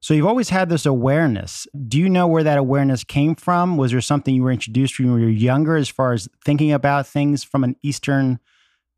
So 0.00 0.14
you've 0.14 0.26
always 0.26 0.50
had 0.50 0.68
this 0.68 0.86
awareness. 0.86 1.66
Do 1.88 1.98
you 1.98 2.08
know 2.08 2.28
where 2.28 2.44
that 2.44 2.58
awareness 2.58 3.02
came 3.02 3.34
from? 3.34 3.76
Was 3.76 3.90
there 3.90 4.00
something 4.00 4.34
you 4.34 4.44
were 4.44 4.52
introduced 4.52 4.96
to 4.96 5.10
when 5.10 5.20
you 5.20 5.26
were 5.26 5.32
younger 5.32 5.76
as 5.76 5.88
far 5.88 6.12
as 6.12 6.28
thinking 6.44 6.72
about 6.72 7.08
things 7.08 7.42
from 7.42 7.64
an 7.64 7.74
Eastern 7.82 8.38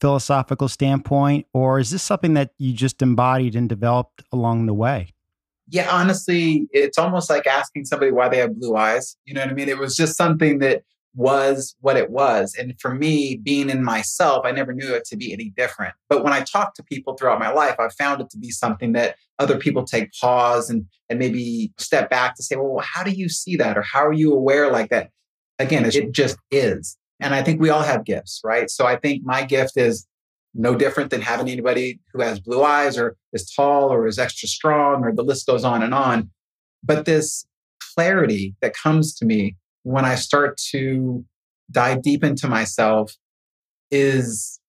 philosophical 0.00 0.68
standpoint? 0.68 1.46
Or 1.54 1.78
is 1.78 1.90
this 1.90 2.02
something 2.02 2.34
that 2.34 2.50
you 2.58 2.74
just 2.74 3.00
embodied 3.00 3.56
and 3.56 3.68
developed 3.68 4.22
along 4.32 4.66
the 4.66 4.74
way? 4.74 5.14
Yeah, 5.70 5.88
honestly, 5.90 6.66
it's 6.72 6.98
almost 6.98 7.28
like 7.28 7.46
asking 7.46 7.84
somebody 7.84 8.10
why 8.10 8.28
they 8.28 8.38
have 8.38 8.58
blue 8.58 8.74
eyes. 8.76 9.16
You 9.24 9.34
know 9.34 9.42
what 9.42 9.50
I 9.50 9.54
mean? 9.54 9.68
It 9.68 9.78
was 9.78 9.96
just 9.96 10.16
something 10.16 10.58
that 10.60 10.82
was 11.14 11.74
what 11.80 11.96
it 11.96 12.10
was. 12.10 12.54
And 12.58 12.74
for 12.80 12.94
me, 12.94 13.36
being 13.36 13.70
in 13.70 13.82
myself, 13.82 14.46
I 14.46 14.52
never 14.52 14.72
knew 14.72 14.94
it 14.94 15.04
to 15.06 15.16
be 15.16 15.32
any 15.32 15.50
different. 15.50 15.94
But 16.08 16.22
when 16.22 16.32
I 16.32 16.40
talk 16.42 16.74
to 16.74 16.82
people 16.82 17.14
throughout 17.14 17.40
my 17.40 17.50
life, 17.50 17.76
I've 17.78 17.94
found 17.94 18.20
it 18.20 18.30
to 18.30 18.38
be 18.38 18.50
something 18.50 18.92
that 18.92 19.16
other 19.38 19.58
people 19.58 19.84
take 19.84 20.12
pause 20.12 20.70
and, 20.70 20.86
and 21.08 21.18
maybe 21.18 21.72
step 21.76 22.08
back 22.08 22.36
to 22.36 22.42
say, 22.42 22.56
well, 22.56 22.82
how 22.84 23.02
do 23.02 23.10
you 23.10 23.28
see 23.28 23.56
that? 23.56 23.76
Or 23.76 23.82
how 23.82 24.06
are 24.06 24.12
you 24.12 24.32
aware 24.32 24.70
like 24.70 24.90
that? 24.90 25.10
Again, 25.58 25.84
it 25.84 26.12
just 26.12 26.38
is. 26.50 26.96
And 27.20 27.34
I 27.34 27.42
think 27.42 27.60
we 27.60 27.70
all 27.70 27.82
have 27.82 28.04
gifts, 28.04 28.40
right? 28.44 28.70
So 28.70 28.86
I 28.86 28.96
think 28.96 29.24
my 29.24 29.44
gift 29.44 29.76
is 29.76 30.06
no 30.58 30.74
different 30.74 31.10
than 31.10 31.22
having 31.22 31.48
anybody 31.48 32.00
who 32.12 32.20
has 32.20 32.40
blue 32.40 32.64
eyes 32.64 32.98
or 32.98 33.16
is 33.32 33.50
tall 33.50 33.92
or 33.92 34.08
is 34.08 34.18
extra 34.18 34.48
strong 34.48 35.04
or 35.04 35.14
the 35.14 35.22
list 35.22 35.46
goes 35.46 35.64
on 35.64 35.82
and 35.84 35.94
on. 35.94 36.30
But 36.82 37.04
this 37.04 37.46
clarity 37.94 38.56
that 38.60 38.74
comes 38.74 39.14
to 39.14 39.24
me 39.24 39.56
when 39.84 40.04
I 40.04 40.16
start 40.16 40.58
to 40.70 41.24
dive 41.70 42.02
deep 42.02 42.24
into 42.24 42.48
myself 42.48 43.14
is 43.92 44.60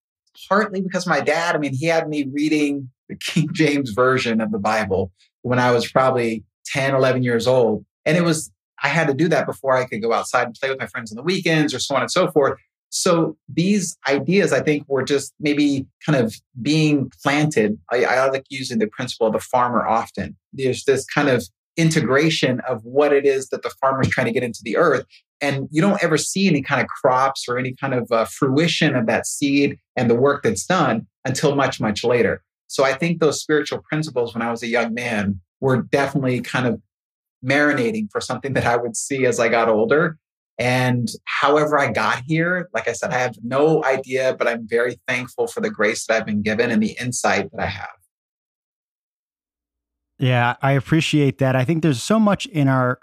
partly 0.48 0.80
because 0.80 1.08
my 1.08 1.22
dad, 1.22 1.56
I 1.56 1.58
mean, 1.58 1.74
he 1.74 1.88
had 1.88 2.08
me 2.08 2.30
reading 2.32 2.92
the 3.10 3.16
King 3.16 3.50
James 3.54 3.90
Version 3.90 4.42
of 4.42 4.52
the 4.52 4.60
Bible 4.60 5.12
when 5.42 5.58
I 5.58 5.72
was 5.72 5.92
probably 5.92 6.44
10, 6.68 6.94
11 6.94 7.24
years 7.24 7.48
old. 7.48 7.84
And 8.06 8.16
it 8.16 8.24
was, 8.24 8.52
I 8.84 8.90
had 8.90 9.08
to 9.08 9.14
do 9.16 9.28
that 9.30 9.48
before 9.48 9.76
I 9.76 9.86
could 9.86 10.04
go 10.04 10.14
outside 10.14 10.46
and 10.46 10.56
play 10.56 10.70
with 10.70 10.80
my 10.80 10.86
friends 10.86 11.12
on 11.12 11.16
the 11.16 11.24
weekends 11.24 11.74
or 11.74 11.80
so 11.80 11.96
on 11.96 12.02
and 12.02 12.12
so 12.12 12.30
forth. 12.30 12.60
So 12.90 13.38
these 13.48 13.98
ideas, 14.08 14.52
I 14.52 14.62
think, 14.62 14.86
were 14.88 15.04
just 15.04 15.34
maybe 15.40 15.86
kind 16.06 16.18
of 16.18 16.36
being 16.62 17.12
planted. 17.24 17.78
I, 17.92 18.04
I 18.04 18.30
like 18.30 18.46
using 18.50 18.80
the 18.80 18.88
principle 18.88 19.28
of 19.28 19.34
the 19.34 19.40
farmer 19.40 19.88
often. 19.88 20.36
There's 20.54 20.84
this 20.86 21.06
kind 21.06 21.30
of 21.30 21.44
integration 21.78 22.60
of 22.68 22.84
what 22.84 23.14
it 23.14 23.26
is 23.26 23.50
that 23.50 23.62
the 23.62 23.72
farmer 23.82 24.02
is 24.02 24.10
trying 24.10 24.26
to 24.26 24.34
get 24.34 24.44
into 24.44 24.62
the 24.64 24.76
earth. 24.76 25.06
And 25.40 25.70
you 25.72 25.82
don't 25.82 26.04
ever 26.04 26.18
see 26.18 26.48
any 26.48 26.62
kind 26.62 26.82
of 26.82 26.88
crops 26.88 27.46
or 27.48 27.58
any 27.58 27.74
kind 27.74 27.94
of 27.94 28.12
uh, 28.12 28.26
fruition 28.26 28.96
of 28.96 29.06
that 29.06 29.26
seed 29.26 29.78
and 29.96 30.10
the 30.10 30.16
work 30.16 30.44
that's 30.44 30.66
done 30.66 31.08
until 31.24 31.56
much, 31.56 31.80
much 31.80 32.04
later. 32.04 32.44
So 32.68 32.84
I 32.84 32.94
think 32.94 33.20
those 33.20 33.40
spiritual 33.40 33.80
principles 33.80 34.34
when 34.34 34.42
I 34.42 34.52
was 34.52 34.62
a 34.62 34.68
young 34.68 34.94
man 34.94 35.40
were 35.62 35.82
definitely 35.84 36.42
kind 36.42 36.68
of 36.68 36.82
marinating 37.44 38.12
for 38.12 38.20
something 38.20 38.54
that 38.54 38.66
I 38.66 38.76
would 38.76 38.98
see 38.98 39.26
as 39.26 39.40
I 39.40 39.48
got 39.48 39.70
older. 39.70 40.18
And 40.60 41.10
however 41.24 41.80
I 41.80 41.92
got 41.92 42.24
here, 42.28 42.70
like 42.74 42.90
I 42.90 42.92
said, 42.92 43.12
I 43.12 43.18
have 43.18 43.36
no 43.42 43.84
idea, 43.86 44.36
but 44.38 44.48
I'm 44.48 44.68
very 44.68 45.00
thankful 45.08 45.48
for 45.48 45.62
the 45.62 45.70
grace 45.70 46.06
that 46.06 46.18
I've 46.18 46.26
been 46.26 46.42
given 46.42 46.70
and 46.70 46.84
the 46.84 46.98
insight 47.00 47.50
that 47.52 47.62
I 47.62 47.68
have. 47.68 47.90
Yeah, 50.20 50.58
I 50.62 50.74
appreciate 50.74 51.38
that. 51.38 51.56
I 51.56 51.64
think 51.64 51.82
there's 51.82 52.04
so 52.04 52.20
much 52.20 52.46
in 52.48 52.68
our 52.68 53.00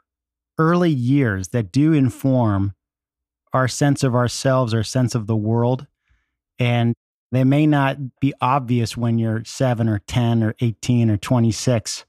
early 0.59 0.91
years 0.91 1.49
that 1.49 1.73
do 1.73 1.93
inform 1.95 2.75
our 3.55 3.69
sense 3.69 4.03
of 4.03 4.15
ourselves, 4.15 4.75
our 4.75 4.83
sense 4.83 5.15
of 5.15 5.27
the 5.27 5.37
world. 5.37 5.87
And 6.59 6.95
they 7.33 7.45
may 7.45 7.67
not 7.67 8.21
be 8.21 8.35
obvious 8.41 8.97
when 8.97 9.19
you're 9.19 9.45
seven 9.45 9.89
or 9.89 10.01
10 10.07 10.43
or 10.43 10.55
18 10.61 11.11
or 11.11 11.17
26. 11.17 12.06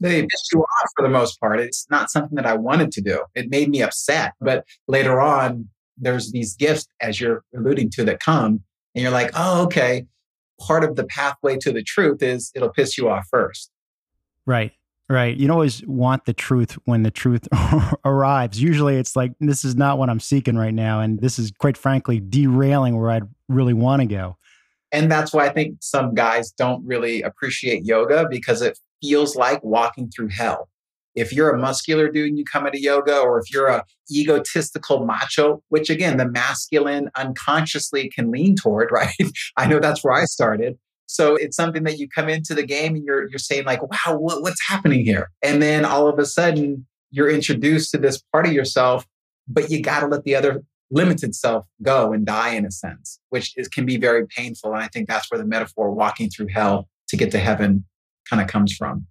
They 0.00 0.22
piss 0.22 0.48
you 0.52 0.60
off 0.60 0.90
for 0.96 1.02
the 1.02 1.08
most 1.08 1.40
part. 1.40 1.60
It's 1.60 1.86
not 1.90 2.10
something 2.10 2.36
that 2.36 2.46
I 2.46 2.54
wanted 2.54 2.92
to 2.92 3.00
do. 3.00 3.24
It 3.34 3.50
made 3.50 3.68
me 3.68 3.82
upset. 3.82 4.32
But 4.40 4.64
later 4.86 5.20
on, 5.20 5.68
there's 5.96 6.30
these 6.30 6.54
gifts, 6.54 6.86
as 7.00 7.20
you're 7.20 7.42
alluding 7.56 7.90
to, 7.90 8.04
that 8.04 8.20
come, 8.20 8.62
and 8.94 9.02
you're 9.02 9.10
like, 9.10 9.30
oh, 9.34 9.62
okay. 9.64 10.06
Part 10.60 10.84
of 10.84 10.96
the 10.96 11.04
pathway 11.04 11.56
to 11.58 11.72
the 11.72 11.82
truth 11.82 12.22
is 12.22 12.50
it'll 12.54 12.70
piss 12.70 12.98
you 12.98 13.08
off 13.08 13.26
first. 13.30 13.70
Right. 14.46 14.72
Right. 15.10 15.36
You 15.36 15.50
always 15.50 15.84
want 15.86 16.26
the 16.26 16.34
truth 16.34 16.76
when 16.84 17.02
the 17.02 17.10
truth 17.10 17.48
arrives. 18.04 18.60
Usually 18.60 18.96
it's 18.96 19.16
like, 19.16 19.32
this 19.40 19.64
is 19.64 19.74
not 19.74 19.98
what 19.98 20.10
I'm 20.10 20.20
seeking 20.20 20.56
right 20.56 20.74
now. 20.74 21.00
And 21.00 21.18
this 21.20 21.38
is, 21.38 21.50
quite 21.58 21.78
frankly, 21.78 22.20
derailing 22.20 22.98
where 22.98 23.10
I'd 23.10 23.28
really 23.48 23.72
want 23.72 24.00
to 24.00 24.06
go. 24.06 24.36
And 24.92 25.10
that's 25.10 25.32
why 25.32 25.46
I 25.46 25.50
think 25.50 25.76
some 25.80 26.14
guys 26.14 26.50
don't 26.52 26.84
really 26.86 27.22
appreciate 27.22 27.84
yoga 27.84 28.26
because 28.30 28.62
it 28.62 28.78
feels 29.02 29.36
like 29.36 29.62
walking 29.62 30.10
through 30.10 30.28
hell. 30.28 30.68
If 31.14 31.32
you're 31.32 31.50
a 31.50 31.58
muscular 31.58 32.10
dude 32.10 32.28
and 32.28 32.38
you 32.38 32.44
come 32.44 32.66
into 32.66 32.80
yoga, 32.80 33.18
or 33.18 33.40
if 33.40 33.52
you're 33.52 33.66
a 33.66 33.84
egotistical 34.10 35.04
macho, 35.04 35.62
which 35.68 35.90
again, 35.90 36.16
the 36.16 36.28
masculine 36.28 37.10
unconsciously 37.16 38.08
can 38.08 38.30
lean 38.30 38.54
toward, 38.54 38.90
right? 38.92 39.12
I 39.56 39.66
know 39.66 39.80
that's 39.80 40.04
where 40.04 40.14
I 40.14 40.24
started. 40.24 40.78
So 41.06 41.36
it's 41.36 41.56
something 41.56 41.84
that 41.84 41.98
you 41.98 42.08
come 42.08 42.28
into 42.28 42.54
the 42.54 42.62
game 42.62 42.94
and 42.94 43.04
you're 43.04 43.28
you're 43.28 43.38
saying 43.38 43.64
like, 43.64 43.82
wow, 43.82 44.16
what, 44.18 44.42
what's 44.42 44.62
happening 44.66 45.04
here? 45.04 45.30
And 45.42 45.60
then 45.62 45.84
all 45.84 46.06
of 46.06 46.18
a 46.18 46.26
sudden 46.26 46.86
you're 47.10 47.30
introduced 47.30 47.90
to 47.92 47.98
this 47.98 48.22
part 48.30 48.46
of 48.46 48.52
yourself, 48.52 49.06
but 49.48 49.70
you 49.70 49.82
got 49.82 50.00
to 50.00 50.06
let 50.06 50.24
the 50.24 50.36
other 50.36 50.62
limited 50.90 51.34
self 51.34 51.66
go 51.82 52.12
and 52.12 52.24
die 52.24 52.54
in 52.54 52.64
a 52.64 52.70
sense, 52.70 53.20
which 53.30 53.56
is, 53.56 53.68
can 53.68 53.86
be 53.86 53.96
very 53.96 54.26
painful. 54.26 54.72
And 54.72 54.82
I 54.82 54.88
think 54.88 55.08
that's 55.08 55.30
where 55.30 55.38
the 55.38 55.46
metaphor 55.46 55.90
walking 55.90 56.30
through 56.30 56.48
hell 56.48 56.88
to 57.08 57.16
get 57.16 57.30
to 57.32 57.38
heaven 57.38 57.84
kind 58.28 58.42
of 58.42 58.48
comes 58.48 58.74
from. 58.74 59.06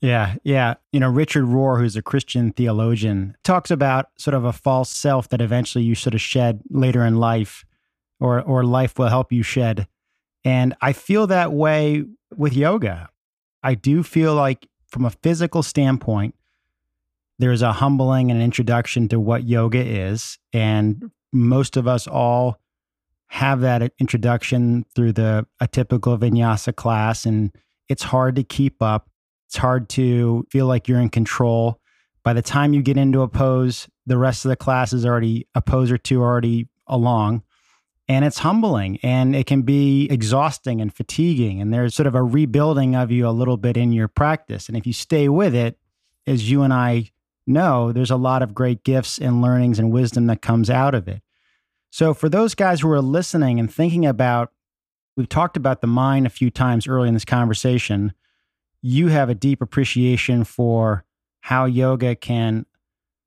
Yeah, 0.00 0.36
yeah. 0.44 0.74
You 0.92 1.00
know, 1.00 1.10
Richard 1.10 1.44
Rohr, 1.44 1.78
who's 1.78 1.94
a 1.94 2.02
Christian 2.02 2.52
theologian, 2.52 3.36
talks 3.44 3.70
about 3.70 4.08
sort 4.18 4.34
of 4.34 4.44
a 4.44 4.52
false 4.52 4.88
self 4.88 5.28
that 5.28 5.42
eventually 5.42 5.84
you 5.84 5.94
sort 5.94 6.14
of 6.14 6.20
shed 6.22 6.62
later 6.70 7.04
in 7.04 7.16
life, 7.16 7.66
or 8.18 8.40
or 8.40 8.64
life 8.64 8.98
will 8.98 9.08
help 9.08 9.30
you 9.30 9.42
shed. 9.42 9.86
And 10.42 10.74
I 10.80 10.94
feel 10.94 11.26
that 11.26 11.52
way 11.52 12.04
with 12.34 12.54
yoga. 12.54 13.10
I 13.62 13.74
do 13.74 14.02
feel 14.02 14.34
like, 14.34 14.66
from 14.88 15.04
a 15.04 15.10
physical 15.10 15.62
standpoint, 15.62 16.34
there's 17.40 17.62
a 17.62 17.72
humbling 17.72 18.30
and 18.30 18.38
an 18.38 18.44
introduction 18.44 19.08
to 19.08 19.18
what 19.18 19.48
yoga 19.48 19.80
is. 19.80 20.38
And 20.52 21.10
most 21.32 21.78
of 21.78 21.88
us 21.88 22.06
all 22.06 22.60
have 23.28 23.60
that 23.60 23.92
introduction 23.98 24.84
through 24.94 25.12
the 25.12 25.46
a 25.58 25.66
typical 25.66 26.18
vinyasa 26.18 26.76
class. 26.76 27.24
And 27.24 27.50
it's 27.88 28.02
hard 28.02 28.36
to 28.36 28.42
keep 28.42 28.82
up. 28.82 29.08
It's 29.48 29.56
hard 29.56 29.88
to 29.90 30.46
feel 30.50 30.66
like 30.66 30.86
you're 30.86 31.00
in 31.00 31.08
control. 31.08 31.80
By 32.22 32.34
the 32.34 32.42
time 32.42 32.74
you 32.74 32.82
get 32.82 32.98
into 32.98 33.22
a 33.22 33.28
pose, 33.28 33.88
the 34.04 34.18
rest 34.18 34.44
of 34.44 34.50
the 34.50 34.56
class 34.56 34.92
is 34.92 35.06
already 35.06 35.48
a 35.54 35.62
pose 35.62 35.90
or 35.90 35.96
two 35.96 36.20
already 36.20 36.68
along 36.86 37.42
and 38.06 38.24
it's 38.24 38.40
humbling 38.40 38.98
and 39.04 39.36
it 39.36 39.46
can 39.46 39.62
be 39.62 40.08
exhausting 40.10 40.80
and 40.80 40.92
fatiguing 40.92 41.60
and 41.60 41.72
there's 41.72 41.94
sort 41.94 42.08
of 42.08 42.16
a 42.16 42.22
rebuilding 42.22 42.96
of 42.96 43.12
you 43.12 43.26
a 43.26 43.30
little 43.30 43.56
bit 43.56 43.76
in 43.76 43.92
your 43.92 44.08
practice 44.08 44.66
and 44.66 44.76
if 44.76 44.84
you 44.84 44.92
stay 44.92 45.28
with 45.28 45.54
it 45.54 45.78
as 46.26 46.50
you 46.50 46.62
and 46.62 46.72
I 46.72 47.10
know 47.46 47.92
there's 47.92 48.10
a 48.10 48.16
lot 48.16 48.42
of 48.42 48.54
great 48.54 48.84
gifts 48.84 49.18
and 49.18 49.42
learnings 49.42 49.78
and 49.78 49.92
wisdom 49.92 50.26
that 50.26 50.42
comes 50.42 50.70
out 50.70 50.94
of 50.94 51.08
it 51.08 51.22
so 51.90 52.14
for 52.14 52.28
those 52.28 52.54
guys 52.54 52.80
who 52.80 52.90
are 52.90 53.00
listening 53.00 53.58
and 53.58 53.72
thinking 53.72 54.06
about 54.06 54.52
we've 55.16 55.28
talked 55.28 55.56
about 55.56 55.80
the 55.80 55.86
mind 55.86 56.26
a 56.26 56.30
few 56.30 56.50
times 56.50 56.86
early 56.86 57.08
in 57.08 57.14
this 57.14 57.24
conversation 57.24 58.12
you 58.82 59.08
have 59.08 59.28
a 59.28 59.34
deep 59.34 59.60
appreciation 59.60 60.44
for 60.44 61.04
how 61.40 61.64
yoga 61.64 62.14
can 62.14 62.66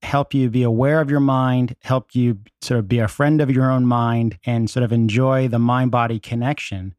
help 0.04 0.34
you 0.34 0.50
be 0.50 0.64
aware 0.64 1.02
of 1.02 1.10
your 1.10 1.20
mind, 1.20 1.76
help 1.82 2.14
you 2.14 2.40
sort 2.62 2.80
of 2.80 2.88
be 2.88 3.00
a 3.00 3.08
friend 3.08 3.42
of 3.42 3.50
your 3.50 3.72
own 3.72 3.86
mind 3.86 4.38
and 4.46 4.70
sort 4.70 4.84
of 4.84 4.92
enjoy 4.92 5.48
the 5.48 5.60
mind 5.60 5.92
body 5.92 6.20
connection. 6.20 6.94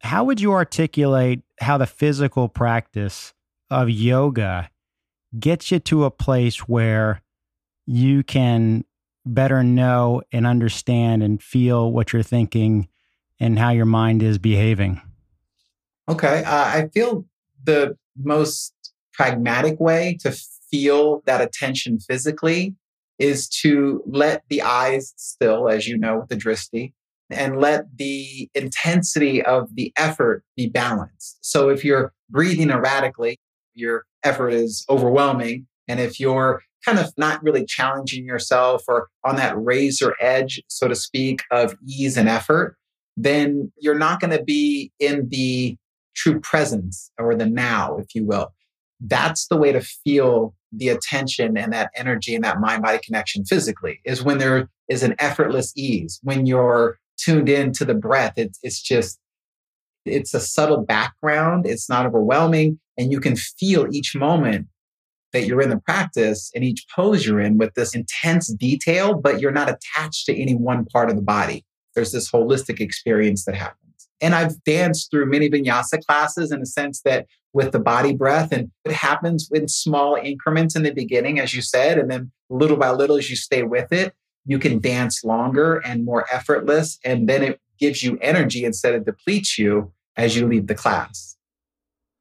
How 0.00 0.24
would 0.24 0.40
you 0.40 0.52
articulate 0.52 1.42
how 1.60 1.78
the 1.78 1.86
physical 1.86 2.48
practice 2.48 3.34
of 3.70 3.90
yoga 3.90 4.70
gets 5.38 5.70
you 5.70 5.78
to 5.80 6.04
a 6.04 6.10
place 6.10 6.60
where 6.68 7.22
you 7.86 8.22
can 8.22 8.84
better 9.24 9.62
know 9.62 10.22
and 10.32 10.46
understand 10.46 11.22
and 11.22 11.42
feel 11.42 11.92
what 11.92 12.12
you're 12.12 12.22
thinking 12.22 12.88
and 13.40 13.58
how 13.58 13.70
your 13.70 13.84
mind 13.84 14.22
is 14.22 14.38
behaving? 14.38 15.00
Okay. 16.08 16.42
Uh, 16.44 16.64
I 16.64 16.88
feel 16.92 17.26
the 17.62 17.96
most 18.16 18.72
pragmatic 19.12 19.78
way 19.78 20.16
to 20.22 20.36
feel 20.70 21.22
that 21.26 21.40
attention 21.40 21.98
physically 21.98 22.74
is 23.18 23.48
to 23.48 24.02
let 24.06 24.44
the 24.48 24.62
eyes 24.62 25.12
still, 25.16 25.68
as 25.68 25.86
you 25.86 25.98
know, 25.98 26.20
with 26.20 26.28
the 26.28 26.36
drishti, 26.36 26.92
and 27.30 27.60
let 27.60 27.84
the 27.96 28.48
intensity 28.54 29.42
of 29.42 29.74
the 29.74 29.92
effort 29.96 30.44
be 30.56 30.68
balanced. 30.68 31.38
So 31.42 31.68
if 31.68 31.84
you're 31.84 32.12
breathing 32.30 32.70
erratically, 32.70 33.38
your 33.74 34.04
effort 34.28 34.50
is 34.50 34.84
overwhelming. 34.88 35.66
And 35.88 35.98
if 36.00 36.20
you're 36.20 36.62
kind 36.84 36.98
of 36.98 37.12
not 37.16 37.42
really 37.42 37.64
challenging 37.64 38.24
yourself 38.24 38.84
or 38.88 39.08
on 39.24 39.36
that 39.36 39.54
razor 39.56 40.14
edge, 40.20 40.62
so 40.68 40.88
to 40.88 40.94
speak, 40.94 41.42
of 41.50 41.76
ease 41.86 42.16
and 42.16 42.28
effort, 42.28 42.76
then 43.16 43.72
you're 43.80 43.98
not 44.06 44.20
going 44.20 44.36
to 44.36 44.44
be 44.44 44.92
in 44.98 45.28
the 45.28 45.76
true 46.14 46.38
presence 46.40 47.10
or 47.18 47.34
the 47.34 47.46
now, 47.46 47.96
if 47.98 48.14
you 48.14 48.24
will. 48.24 48.48
that's 49.00 49.46
the 49.48 49.56
way 49.56 49.72
to 49.72 49.80
feel 49.80 50.54
the 50.72 50.88
attention 50.88 51.56
and 51.56 51.72
that 51.72 51.90
energy 51.96 52.34
and 52.34 52.44
that 52.44 52.60
mind 52.60 52.82
body 52.82 52.98
connection 53.04 53.44
physically 53.44 54.00
is 54.04 54.22
when 54.22 54.38
there 54.38 54.68
is 54.88 55.02
an 55.02 55.14
effortless 55.18 55.72
ease 55.76 56.20
when 56.22 56.46
you're 56.46 56.98
tuned 57.16 57.48
in 57.48 57.72
to 57.72 57.84
the 57.84 57.94
breath 57.94 58.34
it's, 58.36 58.58
it's 58.62 58.80
just 58.80 59.18
it's 60.04 60.34
a 60.34 60.40
subtle 60.40 60.82
background 60.82 61.66
it's 61.66 61.88
not 61.88 62.06
overwhelming 62.06 62.78
and 62.98 63.10
you 63.12 63.20
can 63.20 63.36
feel 63.36 63.86
each 63.90 64.14
moment 64.14 64.66
that 65.32 65.46
you're 65.46 65.62
in 65.62 65.70
the 65.70 65.80
practice 65.80 66.50
and 66.54 66.64
each 66.64 66.86
pose 66.94 67.24
you're 67.24 67.40
in 67.40 67.58
with 67.58 67.74
this 67.74 67.94
intense 67.94 68.48
detail 68.48 69.14
but 69.14 69.40
you're 69.40 69.52
not 69.52 69.70
attached 69.70 70.26
to 70.26 70.36
any 70.36 70.54
one 70.54 70.84
part 70.84 71.08
of 71.08 71.16
the 71.16 71.22
body 71.22 71.64
there's 71.94 72.12
this 72.12 72.30
holistic 72.30 72.80
experience 72.80 73.44
that 73.44 73.54
happens 73.54 73.78
and 74.20 74.34
I've 74.34 74.62
danced 74.64 75.10
through 75.10 75.26
many 75.26 75.48
vinyasa 75.48 76.04
classes 76.04 76.50
in 76.50 76.60
a 76.60 76.66
sense 76.66 77.02
that 77.02 77.26
with 77.52 77.72
the 77.72 77.78
body 77.78 78.14
breath, 78.14 78.52
and 78.52 78.70
it 78.84 78.92
happens 78.92 79.48
in 79.52 79.68
small 79.68 80.16
increments 80.16 80.76
in 80.76 80.82
the 80.82 80.92
beginning, 80.92 81.38
as 81.38 81.54
you 81.54 81.62
said, 81.62 81.98
and 81.98 82.10
then 82.10 82.30
little 82.50 82.76
by 82.76 82.90
little, 82.90 83.16
as 83.16 83.30
you 83.30 83.36
stay 83.36 83.62
with 83.62 83.92
it, 83.92 84.14
you 84.44 84.58
can 84.58 84.80
dance 84.80 85.24
longer 85.24 85.76
and 85.78 86.04
more 86.04 86.26
effortless. 86.32 86.98
And 87.04 87.28
then 87.28 87.42
it 87.42 87.60
gives 87.78 88.02
you 88.02 88.18
energy 88.20 88.64
instead 88.64 88.94
of 88.94 89.04
depletes 89.04 89.58
you 89.58 89.92
as 90.16 90.36
you 90.36 90.46
leave 90.46 90.66
the 90.66 90.74
class. 90.74 91.36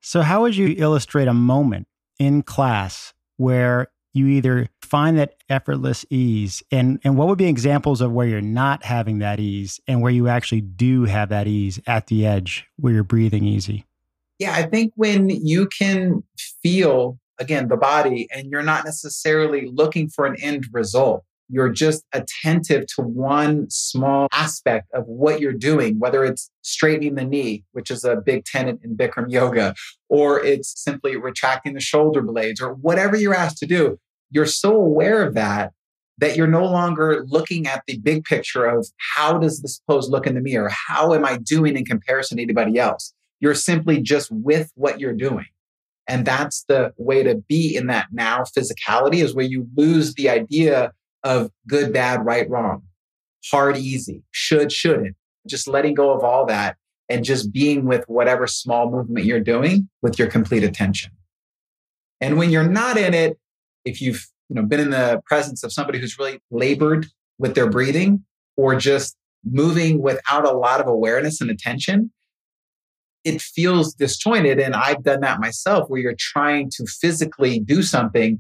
So, 0.08 0.22
how 0.22 0.44
would 0.44 0.56
you 0.56 0.74
illustrate 0.78 1.28
a 1.28 1.34
moment 1.34 1.86
in 2.18 2.42
class 2.42 3.14
where 3.36 3.88
you 4.14 4.28
either 4.28 4.70
find 4.82 5.18
that 5.18 5.34
effortless 5.50 6.06
ease 6.10 6.64
and 6.72 6.98
and 7.04 7.18
what 7.18 7.28
would 7.28 7.38
be 7.38 7.48
examples 7.48 8.00
of 8.00 8.14
where 8.14 8.26
you're 8.26 8.40
not 8.40 8.86
having 8.86 9.20
that 9.20 9.42
ease 9.42 9.82
and 9.86 10.02
where 10.02 10.14
you 10.14 10.30
actually 10.30 10.62
do 10.62 11.04
have 11.04 11.28
that 11.28 11.46
ease 11.46 11.82
at 11.88 12.08
the 12.08 12.26
edge 12.26 12.66
where 12.78 12.94
you're 12.94 13.04
breathing 13.04 13.44
easy? 13.44 13.84
Yeah 14.40 14.54
i 14.54 14.64
think 14.64 14.94
when 14.96 15.30
you 15.30 15.68
can 15.78 16.24
feel 16.64 17.20
again 17.38 17.68
the 17.68 17.76
body 17.76 18.30
and 18.34 18.50
you're 18.50 18.64
not 18.64 18.86
necessarily 18.86 19.68
looking 19.68 20.08
for 20.08 20.26
an 20.26 20.38
end 20.42 20.68
result 20.72 21.26
you're 21.50 21.72
just 21.72 22.04
attentive 22.14 22.86
to 22.96 23.02
one 23.02 23.70
small 23.70 24.28
aspect 24.34 24.88
of 24.94 25.06
what 25.06 25.40
you're 25.40 25.54
doing, 25.54 26.00
whether 26.00 26.26
it's 26.26 26.52
straightening 26.62 27.16
the 27.16 27.24
knee, 27.24 27.64
which 27.72 27.90
is 27.90 28.04
a 28.04 28.18
big 28.18 28.46
tenet 28.46 28.80
in 28.84 28.98
Bikram 28.98 29.32
yoga, 29.32 29.74
or 30.10 30.44
it's 30.44 30.84
simply 30.84 31.16
retracting 31.16 31.74
the 31.74 31.80
shoulder 31.80 32.22
blades, 32.22 32.60
or 32.60 32.74
whatever 32.74 33.16
you're 33.16 33.34
asked 33.34 33.58
to 33.60 33.66
do 33.66 33.98
you're 34.32 34.46
so 34.46 34.76
aware 34.76 35.24
of 35.24 35.34
that 35.36 35.74
that 36.20 36.36
you're 36.36 36.48
no 36.48 36.66
longer 36.66 37.24
looking 37.28 37.68
at 37.68 37.84
the 37.86 38.00
big 38.00 38.24
picture 38.24 38.66
of 38.66 38.88
how 39.16 39.38
does 39.38 39.62
this 39.62 39.80
pose 39.88 40.10
look 40.10 40.26
in 40.26 40.34
the 40.34 40.42
mirror? 40.42 40.72
How 40.88 41.14
am 41.14 41.24
I 41.24 41.38
doing 41.38 41.78
in 41.78 41.86
comparison 41.86 42.38
to 42.38 42.44
anybody 42.44 42.80
else? 42.80 43.14
You're 43.40 43.54
simply 43.54 44.02
just 44.02 44.32
with 44.32 44.72
what 44.74 45.00
you're 45.00 45.14
doing. 45.14 45.46
And 46.08 46.26
that's 46.26 46.64
the 46.68 46.92
way 46.98 47.22
to 47.22 47.36
be 47.48 47.76
in 47.76 47.86
that 47.88 48.08
now 48.12 48.44
physicality 48.44 49.24
is 49.24 49.36
where 49.36 49.46
you 49.46 49.68
lose 49.76 50.16
the 50.16 50.30
idea 50.30 50.92
of 51.28 51.52
good, 51.68 51.94
bad, 51.94 52.26
right, 52.26 52.50
wrong, 52.50 52.84
hard, 53.52 53.78
easy, 53.78 54.24
should, 54.32 54.72
shouldn't. 54.72 55.16
Just 55.48 55.68
letting 55.68 55.94
go 55.94 56.12
of 56.12 56.24
all 56.24 56.46
that 56.46 56.78
and 57.10 57.24
just 57.24 57.52
being 57.54 57.86
with 57.86 58.04
whatever 58.08 58.48
small 58.48 58.90
movement 58.90 59.26
you're 59.26 59.40
doing 59.40 59.90
with 60.02 60.18
your 60.18 60.30
complete 60.30 60.64
attention. 60.64 61.12
And 62.20 62.38
when 62.38 62.50
you're 62.50 62.68
not 62.68 62.98
in 62.98 63.14
it, 63.14 63.38
if 63.86 64.02
you've 64.02 64.28
you 64.50 64.56
know 64.56 64.64
been 64.64 64.80
in 64.80 64.90
the 64.90 65.22
presence 65.26 65.64
of 65.64 65.72
somebody 65.72 66.00
who's 66.00 66.18
really 66.18 66.40
labored 66.52 67.08
with 67.38 67.56
their 67.56 67.70
breathing 67.70 68.24
or 68.56 68.76
just 68.76 69.16
moving 69.44 70.02
without 70.02 70.46
a 70.46 70.52
lot 70.52 70.80
of 70.80 70.88
awareness 70.88 71.42
and 71.42 71.50
attention 71.50 72.12
it 73.24 73.42
feels 73.42 73.94
disjointed 73.94 74.60
and 74.60 74.76
i've 74.76 75.04
done 75.04 75.22
that 75.22 75.40
myself 75.40 75.90
where 75.90 76.02
you're 76.02 76.16
trying 76.18 76.70
to 76.70 76.86
physically 76.86 77.60
do 77.60 77.82
something 77.82 78.40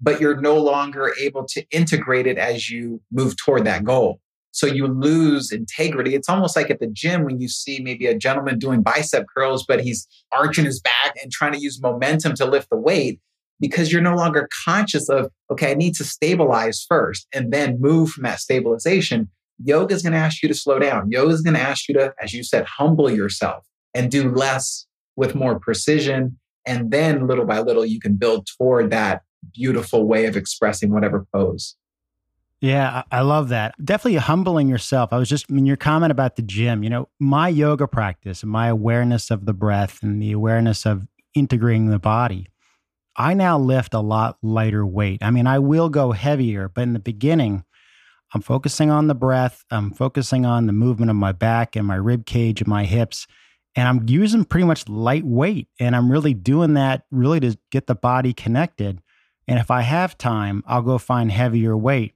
but 0.00 0.20
you're 0.20 0.40
no 0.40 0.56
longer 0.56 1.12
able 1.20 1.44
to 1.44 1.64
integrate 1.70 2.26
it 2.26 2.38
as 2.38 2.70
you 2.70 3.00
move 3.10 3.36
toward 3.36 3.64
that 3.64 3.84
goal 3.84 4.20
so 4.50 4.66
you 4.66 4.86
lose 4.86 5.52
integrity 5.52 6.14
it's 6.14 6.28
almost 6.28 6.56
like 6.56 6.70
at 6.70 6.80
the 6.80 6.86
gym 6.86 7.24
when 7.24 7.40
you 7.40 7.48
see 7.48 7.80
maybe 7.80 8.06
a 8.06 8.16
gentleman 8.16 8.58
doing 8.58 8.82
bicep 8.82 9.26
curls 9.34 9.64
but 9.66 9.80
he's 9.80 10.06
arching 10.32 10.64
his 10.64 10.80
back 10.80 11.14
and 11.22 11.30
trying 11.32 11.52
to 11.52 11.60
use 11.60 11.80
momentum 11.80 12.34
to 12.34 12.44
lift 12.44 12.68
the 12.70 12.76
weight 12.76 13.20
because 13.60 13.92
you're 13.92 14.02
no 14.02 14.14
longer 14.14 14.48
conscious 14.64 15.08
of, 15.08 15.30
okay, 15.50 15.72
I 15.72 15.74
need 15.74 15.94
to 15.96 16.04
stabilize 16.04 16.84
first 16.88 17.26
and 17.32 17.52
then 17.52 17.80
move 17.80 18.10
from 18.10 18.24
that 18.24 18.40
stabilization. 18.40 19.28
Yoga 19.62 19.94
is 19.94 20.02
going 20.02 20.12
to 20.12 20.18
ask 20.18 20.42
you 20.42 20.48
to 20.48 20.54
slow 20.54 20.78
down. 20.78 21.10
Yoga 21.10 21.32
is 21.32 21.42
going 21.42 21.54
to 21.54 21.60
ask 21.60 21.88
you 21.88 21.94
to, 21.94 22.14
as 22.22 22.32
you 22.32 22.44
said, 22.44 22.64
humble 22.66 23.10
yourself 23.10 23.66
and 23.94 24.10
do 24.10 24.30
less 24.30 24.86
with 25.16 25.34
more 25.34 25.58
precision. 25.58 26.38
And 26.64 26.90
then 26.90 27.26
little 27.26 27.44
by 27.44 27.60
little, 27.60 27.84
you 27.84 27.98
can 27.98 28.16
build 28.16 28.46
toward 28.56 28.90
that 28.90 29.22
beautiful 29.52 30.06
way 30.06 30.26
of 30.26 30.36
expressing 30.36 30.90
whatever 30.90 31.26
pose. 31.32 31.76
Yeah, 32.60 33.04
I 33.12 33.20
love 33.20 33.50
that. 33.50 33.74
Definitely 33.84 34.18
humbling 34.18 34.68
yourself. 34.68 35.12
I 35.12 35.18
was 35.18 35.28
just, 35.28 35.46
I 35.48 35.54
mean, 35.54 35.64
your 35.64 35.76
comment 35.76 36.10
about 36.10 36.36
the 36.36 36.42
gym, 36.42 36.82
you 36.82 36.90
know, 36.90 37.08
my 37.20 37.48
yoga 37.48 37.86
practice, 37.86 38.42
and 38.42 38.50
my 38.50 38.66
awareness 38.66 39.30
of 39.30 39.46
the 39.46 39.52
breath 39.52 40.02
and 40.02 40.20
the 40.20 40.32
awareness 40.32 40.84
of 40.84 41.06
integrating 41.34 41.86
the 41.86 42.00
body 42.00 42.48
I 43.18 43.34
now 43.34 43.58
lift 43.58 43.94
a 43.94 44.00
lot 44.00 44.38
lighter 44.42 44.86
weight. 44.86 45.24
I 45.24 45.32
mean, 45.32 45.48
I 45.48 45.58
will 45.58 45.88
go 45.88 46.12
heavier, 46.12 46.68
but 46.68 46.82
in 46.82 46.92
the 46.92 47.00
beginning, 47.00 47.64
I'm 48.32 48.40
focusing 48.40 48.90
on 48.90 49.08
the 49.08 49.14
breath. 49.14 49.64
I'm 49.72 49.90
focusing 49.90 50.46
on 50.46 50.66
the 50.66 50.72
movement 50.72 51.10
of 51.10 51.16
my 51.16 51.32
back 51.32 51.74
and 51.74 51.84
my 51.84 51.96
rib 51.96 52.26
cage 52.26 52.60
and 52.60 52.68
my 52.68 52.84
hips. 52.84 53.26
And 53.74 53.88
I'm 53.88 54.08
using 54.08 54.44
pretty 54.44 54.66
much 54.66 54.88
light 54.88 55.24
weight. 55.24 55.66
And 55.80 55.96
I'm 55.96 56.12
really 56.12 56.32
doing 56.32 56.74
that 56.74 57.02
really 57.10 57.40
to 57.40 57.58
get 57.72 57.88
the 57.88 57.96
body 57.96 58.32
connected. 58.32 59.00
And 59.48 59.58
if 59.58 59.70
I 59.70 59.80
have 59.80 60.18
time, 60.18 60.62
I'll 60.66 60.82
go 60.82 60.98
find 60.98 61.32
heavier 61.32 61.76
weight. 61.76 62.14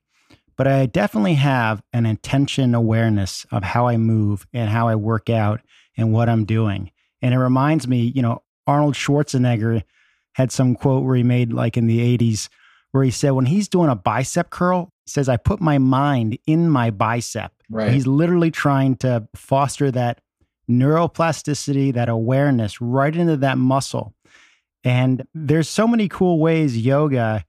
But 0.56 0.68
I 0.68 0.86
definitely 0.86 1.34
have 1.34 1.82
an 1.92 2.04
intention 2.04 2.74
awareness 2.74 3.46
of 3.50 3.64
how 3.64 3.88
I 3.88 3.96
move 3.96 4.46
and 4.52 4.68
how 4.68 4.86
I 4.86 4.94
work 4.94 5.30
out 5.30 5.60
and 5.96 6.12
what 6.12 6.28
I'm 6.28 6.44
doing. 6.44 6.90
And 7.22 7.32
it 7.34 7.38
reminds 7.38 7.88
me, 7.88 8.12
you 8.14 8.22
know, 8.22 8.42
Arnold 8.66 8.94
Schwarzenegger 8.94 9.82
had 10.34 10.52
some 10.52 10.74
quote 10.74 11.04
where 11.04 11.16
he 11.16 11.22
made 11.22 11.52
like 11.52 11.76
in 11.76 11.86
the 11.86 12.16
80s 12.18 12.48
where 12.92 13.02
he 13.02 13.10
said 13.10 13.30
when 13.30 13.46
he's 13.46 13.68
doing 13.68 13.88
a 13.88 13.96
bicep 13.96 14.50
curl, 14.50 14.92
he 15.06 15.10
says, 15.10 15.28
I 15.28 15.38
put 15.38 15.60
my 15.60 15.78
mind 15.78 16.38
in 16.46 16.68
my 16.68 16.90
bicep. 16.90 17.52
Right. 17.70 17.90
He's 17.90 18.06
literally 18.06 18.50
trying 18.50 18.96
to 18.96 19.26
foster 19.34 19.90
that 19.90 20.20
neuroplasticity, 20.70 21.94
that 21.94 22.08
awareness 22.08 22.80
right 22.80 23.14
into 23.14 23.38
that 23.38 23.58
muscle. 23.58 24.14
And 24.84 25.26
there's 25.34 25.68
so 25.68 25.86
many 25.86 26.08
cool 26.08 26.38
ways 26.38 26.76
yoga 26.76 27.44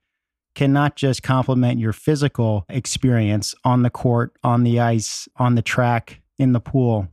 can 0.54 0.72
not 0.72 0.94
just 0.94 1.22
complement 1.22 1.80
your 1.80 1.92
physical 1.92 2.64
experience 2.68 3.54
on 3.64 3.82
the 3.82 3.90
court, 3.90 4.36
on 4.44 4.62
the 4.62 4.78
ice, 4.78 5.28
on 5.36 5.56
the 5.56 5.62
track, 5.62 6.20
in 6.38 6.52
the 6.52 6.60
pool, 6.60 7.08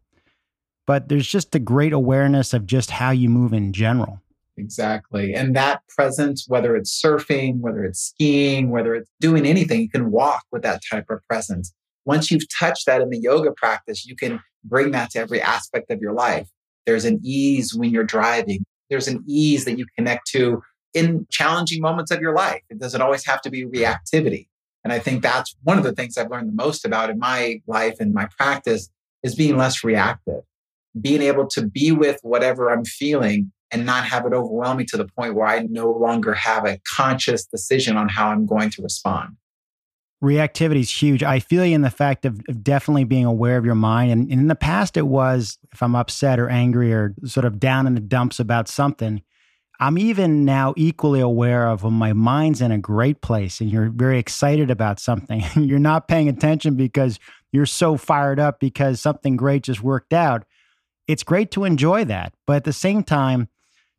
but 0.87 1.09
there's 1.09 1.27
just 1.27 1.55
a 1.55 1.59
great 1.59 1.93
awareness 1.93 2.53
of 2.53 2.65
just 2.65 2.91
how 2.91 3.11
you 3.11 3.29
move 3.29 3.53
in 3.53 3.73
general. 3.73 4.21
Exactly. 4.57 5.33
And 5.33 5.55
that 5.55 5.81
presence, 5.87 6.45
whether 6.47 6.75
it's 6.75 7.01
surfing, 7.01 7.59
whether 7.59 7.83
it's 7.83 7.99
skiing, 7.99 8.69
whether 8.69 8.93
it's 8.95 9.09
doing 9.19 9.45
anything, 9.45 9.81
you 9.81 9.89
can 9.89 10.11
walk 10.11 10.43
with 10.51 10.61
that 10.63 10.81
type 10.89 11.09
of 11.09 11.19
presence. 11.27 11.73
Once 12.05 12.29
you've 12.29 12.47
touched 12.59 12.85
that 12.87 13.01
in 13.01 13.09
the 13.09 13.19
yoga 13.19 13.51
practice, 13.51 14.05
you 14.05 14.15
can 14.15 14.41
bring 14.63 14.91
that 14.91 15.11
to 15.11 15.19
every 15.19 15.41
aspect 15.41 15.89
of 15.91 16.01
your 16.01 16.13
life. 16.13 16.47
There's 16.85 17.05
an 17.05 17.19
ease 17.23 17.73
when 17.73 17.91
you're 17.91 18.03
driving, 18.03 18.65
there's 18.91 19.07
an 19.07 19.23
ease 19.25 19.65
that 19.65 19.79
you 19.79 19.87
connect 19.97 20.27
to 20.27 20.61
in 20.93 21.25
challenging 21.31 21.81
moments 21.81 22.11
of 22.11 22.21
your 22.21 22.35
life. 22.35 22.61
It 22.69 22.77
doesn't 22.77 23.01
always 23.01 23.25
have 23.25 23.41
to 23.41 23.49
be 23.49 23.65
reactivity. 23.65 24.49
And 24.83 24.91
I 24.91 24.99
think 24.99 25.23
that's 25.23 25.55
one 25.63 25.77
of 25.77 25.83
the 25.83 25.93
things 25.93 26.17
I've 26.17 26.29
learned 26.29 26.49
the 26.49 26.53
most 26.53 26.85
about 26.85 27.09
in 27.09 27.17
my 27.17 27.61
life 27.65 27.99
and 27.99 28.13
my 28.13 28.27
practice 28.37 28.89
is 29.23 29.33
being 29.33 29.57
less 29.57 29.83
reactive, 29.83 30.41
being 30.99 31.21
able 31.21 31.47
to 31.47 31.65
be 31.65 31.91
with 31.91 32.19
whatever 32.21 32.69
I'm 32.69 32.83
feeling 32.83 33.51
and 33.71 33.85
not 33.85 34.03
have 34.05 34.25
it 34.25 34.33
overwhelm 34.33 34.77
me 34.77 34.85
to 34.85 34.97
the 34.97 35.07
point 35.07 35.35
where 35.35 35.47
I 35.47 35.59
no 35.69 35.89
longer 35.89 36.33
have 36.33 36.65
a 36.65 36.79
conscious 36.95 37.45
decision 37.45 37.95
on 37.95 38.09
how 38.09 38.29
I'm 38.29 38.45
going 38.45 38.69
to 38.71 38.81
respond. 38.81 39.37
Reactivity 40.23 40.81
is 40.81 40.91
huge. 40.91 41.23
I 41.23 41.39
feel 41.39 41.65
you 41.65 41.73
in 41.73 41.81
the 41.81 41.89
fact 41.89 42.25
of, 42.25 42.39
of 42.47 42.63
definitely 42.63 43.05
being 43.05 43.25
aware 43.25 43.57
of 43.57 43.65
your 43.65 43.75
mind. 43.75 44.11
And, 44.11 44.29
and 44.29 44.39
in 44.41 44.47
the 44.47 44.55
past, 44.55 44.95
it 44.95 45.07
was 45.07 45.57
if 45.71 45.81
I'm 45.81 45.95
upset 45.95 46.39
or 46.39 46.49
angry 46.49 46.93
or 46.93 47.15
sort 47.25 47.45
of 47.45 47.59
down 47.59 47.87
in 47.87 47.95
the 47.95 48.01
dumps 48.01 48.39
about 48.39 48.67
something, 48.67 49.23
I'm 49.79 49.97
even 49.97 50.45
now 50.45 50.75
equally 50.77 51.21
aware 51.21 51.67
of 51.67 51.83
when 51.83 51.93
my 51.93 52.13
mind's 52.13 52.61
in 52.61 52.71
a 52.71 52.77
great 52.77 53.21
place 53.21 53.59
and 53.59 53.71
you're 53.71 53.89
very 53.89 54.19
excited 54.19 54.69
about 54.69 54.99
something. 54.99 55.43
you're 55.55 55.79
not 55.79 56.07
paying 56.07 56.29
attention 56.29 56.75
because 56.75 57.19
you're 57.51 57.65
so 57.65 57.97
fired 57.97 58.39
up 58.39 58.59
because 58.59 59.01
something 59.01 59.35
great 59.35 59.63
just 59.63 59.81
worked 59.81 60.13
out. 60.13 60.45
It's 61.07 61.23
great 61.23 61.49
to 61.51 61.63
enjoy 61.63 62.05
that. 62.05 62.35
But 62.45 62.57
at 62.57 62.63
the 62.63 62.73
same 62.73 63.03
time, 63.03 63.49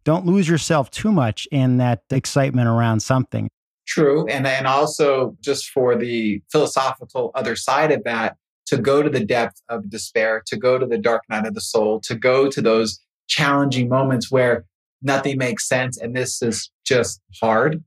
don't 0.05 0.25
lose 0.25 0.49
yourself 0.49 0.89
too 0.91 1.11
much 1.11 1.49
in 1.51 1.79
that 1.79 2.05
excitement 2.11 2.69
around 2.69 3.01
something. 3.01 3.51
True. 3.93 4.27
And, 4.27 4.47
and 4.47 4.67
also, 4.67 5.37
just 5.43 5.69
for 5.69 5.95
the 5.95 6.41
philosophical 6.51 7.31
other 7.35 7.55
side 7.55 7.93
of 7.93 8.03
that, 8.05 8.37
to 8.65 8.79
go 8.79 9.03
to 9.03 9.11
the 9.11 9.23
depth 9.23 9.61
of 9.69 9.91
despair, 9.91 10.43
to 10.47 10.57
go 10.57 10.79
to 10.79 10.87
the 10.87 10.97
dark 10.97 11.21
night 11.29 11.45
of 11.45 11.53
the 11.53 11.61
soul, 11.61 12.01
to 12.05 12.15
go 12.15 12.49
to 12.49 12.63
those 12.63 13.01
challenging 13.29 13.91
moments 13.91 14.31
where 14.31 14.65
nothing 15.03 15.37
makes 15.37 15.69
sense 15.69 15.99
and 15.99 16.17
this 16.17 16.41
is 16.41 16.71
just 16.87 17.21
hard, 17.39 17.85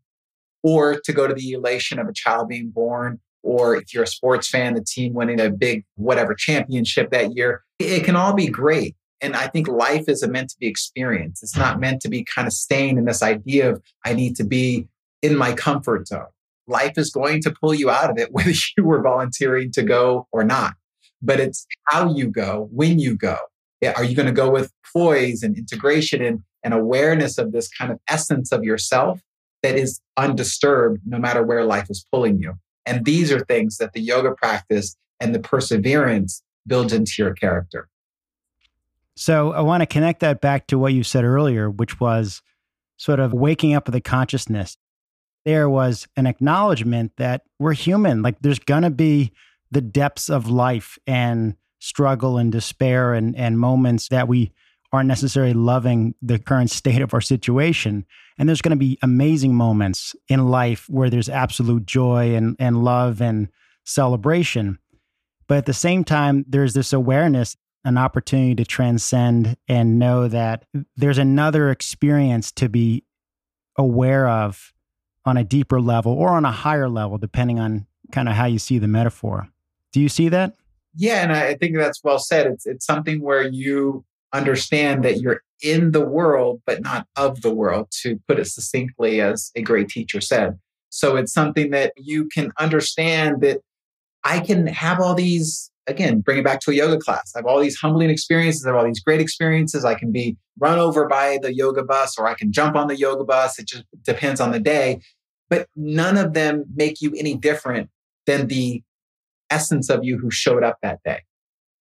or 0.61 0.99
to 1.05 1.11
go 1.11 1.25
to 1.25 1.33
the 1.33 1.53
elation 1.53 1.97
of 1.97 2.07
a 2.07 2.13
child 2.13 2.49
being 2.49 2.69
born, 2.69 3.19
or 3.41 3.75
if 3.75 3.91
you're 3.91 4.03
a 4.03 4.07
sports 4.07 4.47
fan, 4.47 4.75
the 4.75 4.83
team 4.83 5.15
winning 5.15 5.41
a 5.41 5.49
big 5.49 5.85
whatever 5.95 6.35
championship 6.35 7.09
that 7.09 7.35
year. 7.35 7.63
It 7.79 8.03
can 8.03 8.15
all 8.15 8.35
be 8.35 8.45
great. 8.45 8.95
And 9.21 9.35
I 9.35 9.47
think 9.47 9.67
life 9.67 10.03
is 10.07 10.27
meant 10.27 10.49
to 10.49 10.55
be 10.59 10.67
experienced. 10.67 11.41
It's 11.41 11.57
not 11.57 11.79
meant 11.79 11.99
to 12.01 12.09
be 12.09 12.23
kind 12.23 12.47
of 12.47 12.53
staying 12.53 12.99
in 12.99 13.05
this 13.05 13.23
idea 13.23 13.71
of 13.71 13.81
I 14.05 14.13
need 14.13 14.35
to 14.35 14.43
be 14.43 14.87
in 15.25 15.35
my 15.35 15.53
comfort 15.53 16.07
zone. 16.07 16.27
Life 16.67 16.93
is 16.97 17.09
going 17.09 17.41
to 17.41 17.51
pull 17.51 17.73
you 17.73 17.89
out 17.89 18.09
of 18.09 18.17
it, 18.17 18.29
whether 18.31 18.51
you 18.77 18.83
were 18.83 19.01
volunteering 19.01 19.71
to 19.71 19.83
go 19.83 20.27
or 20.31 20.43
not. 20.43 20.75
But 21.21 21.39
it's 21.39 21.65
how 21.85 22.13
you 22.13 22.27
go, 22.27 22.69
when 22.71 22.99
you 22.99 23.15
go. 23.15 23.37
Are 23.95 24.03
you 24.03 24.15
going 24.15 24.25
to 24.25 24.31
go 24.31 24.49
with 24.49 24.71
poise 24.93 25.43
and 25.43 25.55
integration 25.55 26.23
and, 26.23 26.41
and 26.63 26.73
awareness 26.73 27.37
of 27.37 27.51
this 27.51 27.69
kind 27.69 27.91
of 27.91 27.99
essence 28.07 28.51
of 28.51 28.63
yourself 28.63 29.21
that 29.61 29.75
is 29.75 30.01
undisturbed 30.17 31.01
no 31.05 31.19
matter 31.19 31.43
where 31.43 31.63
life 31.63 31.87
is 31.89 32.05
pulling 32.11 32.39
you? 32.39 32.55
And 32.87 33.05
these 33.05 33.31
are 33.31 33.41
things 33.41 33.77
that 33.77 33.93
the 33.93 34.01
yoga 34.01 34.33
practice 34.33 34.95
and 35.19 35.35
the 35.35 35.39
perseverance 35.39 36.41
builds 36.65 36.93
into 36.93 37.13
your 37.19 37.33
character. 37.33 37.87
So 39.15 39.53
I 39.53 39.61
want 39.61 39.81
to 39.81 39.87
connect 39.87 40.19
that 40.21 40.41
back 40.41 40.67
to 40.67 40.79
what 40.79 40.93
you 40.93 41.03
said 41.03 41.23
earlier, 41.23 41.69
which 41.69 41.99
was 41.99 42.41
sort 42.97 43.19
of 43.19 43.33
waking 43.33 43.73
up 43.73 43.85
with 43.85 43.93
the 43.93 44.01
consciousness. 44.01 44.77
There 45.45 45.69
was 45.69 46.07
an 46.17 46.27
acknowledgement 46.27 47.13
that 47.17 47.43
we're 47.59 47.73
human. 47.73 48.21
Like 48.21 48.39
there's 48.41 48.59
to 48.83 48.89
be 48.89 49.31
the 49.71 49.81
depths 49.81 50.29
of 50.29 50.49
life 50.49 50.97
and 51.05 51.55
struggle 51.79 52.37
and 52.37 52.51
despair 52.51 53.13
and, 53.13 53.35
and 53.35 53.59
moments 53.59 54.09
that 54.09 54.27
we 54.27 54.51
aren't 54.91 55.07
necessarily 55.07 55.53
loving 55.53 56.15
the 56.21 56.39
current 56.39 56.71
state 56.71 57.01
of 57.01 57.13
our 57.13 57.21
situation. 57.21 58.05
And 58.37 58.49
there's 58.49 58.61
to 58.71 58.77
be 58.77 58.97
amazing 59.01 59.55
moments 59.55 60.15
in 60.27 60.47
life 60.47 60.89
where 60.89 61.09
there's 61.09 61.29
absolute 61.29 61.85
joy 61.85 62.35
and, 62.35 62.55
and 62.59 62.83
love 62.83 63.21
and 63.21 63.49
celebration. 63.83 64.79
But 65.47 65.59
at 65.59 65.65
the 65.67 65.73
same 65.73 66.03
time, 66.03 66.43
there's 66.47 66.73
this 66.73 66.91
awareness 66.91 67.55
an 67.85 67.99
opportunity 67.99 68.55
to 68.55 68.65
transcend 68.65 69.55
and 69.67 69.99
know 69.99 70.27
that 70.27 70.65
there's 70.97 71.19
another 71.19 71.69
experience 71.69 72.51
to 72.51 72.67
be 72.67 73.05
aware 73.77 74.27
of 74.27 74.73
on 75.25 75.37
a 75.37 75.43
deeper 75.43 75.81
level 75.81 76.13
or 76.13 76.29
on 76.29 76.45
a 76.45 76.51
higher 76.51 76.89
level, 76.89 77.17
depending 77.17 77.59
on 77.59 77.85
kind 78.11 78.29
of 78.29 78.35
how 78.35 78.45
you 78.45 78.59
see 78.59 78.77
the 78.77 78.87
metaphor. 78.87 79.49
Do 79.91 80.01
you 80.01 80.09
see 80.09 80.29
that? 80.29 80.55
Yeah, 80.95 81.23
and 81.23 81.33
I 81.33 81.55
think 81.55 81.75
that's 81.75 82.03
well 82.03 82.19
said. 82.19 82.47
It's 82.47 82.65
it's 82.65 82.85
something 82.85 83.21
where 83.21 83.43
you 83.43 84.05
understand 84.33 85.03
that 85.03 85.19
you're 85.19 85.41
in 85.61 85.91
the 85.91 86.05
world, 86.05 86.61
but 86.65 86.81
not 86.81 87.07
of 87.15 87.41
the 87.41 87.53
world, 87.53 87.89
to 88.01 88.19
put 88.27 88.39
it 88.39 88.45
succinctly, 88.45 89.21
as 89.21 89.51
a 89.55 89.61
great 89.61 89.89
teacher 89.89 90.21
said. 90.21 90.59
So 90.89 91.17
it's 91.17 91.33
something 91.33 91.71
that 91.71 91.93
you 91.97 92.27
can 92.29 92.51
understand 92.59 93.41
that 93.41 93.59
I 94.23 94.39
can 94.39 94.67
have 94.67 94.99
all 94.99 95.15
these 95.15 95.69
again, 95.87 96.21
bring 96.21 96.39
it 96.39 96.43
back 96.43 96.59
to 96.61 96.71
a 96.71 96.73
yoga 96.73 96.97
class. 96.97 97.31
I 97.35 97.39
have 97.39 97.45
all 97.45 97.59
these 97.59 97.77
humbling 97.77 98.09
experiences. 98.09 98.65
I 98.65 98.69
have 98.69 98.77
all 98.77 98.85
these 98.85 98.99
great 98.99 99.21
experiences. 99.21 99.85
I 99.85 99.95
can 99.95 100.11
be 100.11 100.37
run 100.59 100.79
over 100.79 101.07
by 101.07 101.37
the 101.41 101.53
yoga 101.53 101.83
bus 101.83 102.17
or 102.17 102.27
I 102.27 102.33
can 102.33 102.51
jump 102.51 102.75
on 102.75 102.87
the 102.87 102.97
yoga 102.97 103.23
bus. 103.23 103.59
It 103.59 103.67
just 103.67 103.83
depends 104.03 104.39
on 104.39 104.51
the 104.51 104.59
day. 104.59 105.01
But 105.49 105.67
none 105.75 106.17
of 106.17 106.33
them 106.33 106.65
make 106.75 107.01
you 107.01 107.13
any 107.15 107.35
different 107.35 107.89
than 108.25 108.47
the 108.47 108.83
essence 109.49 109.89
of 109.89 110.03
you 110.03 110.17
who 110.17 110.31
showed 110.31 110.63
up 110.63 110.77
that 110.81 110.99
day. 111.05 111.21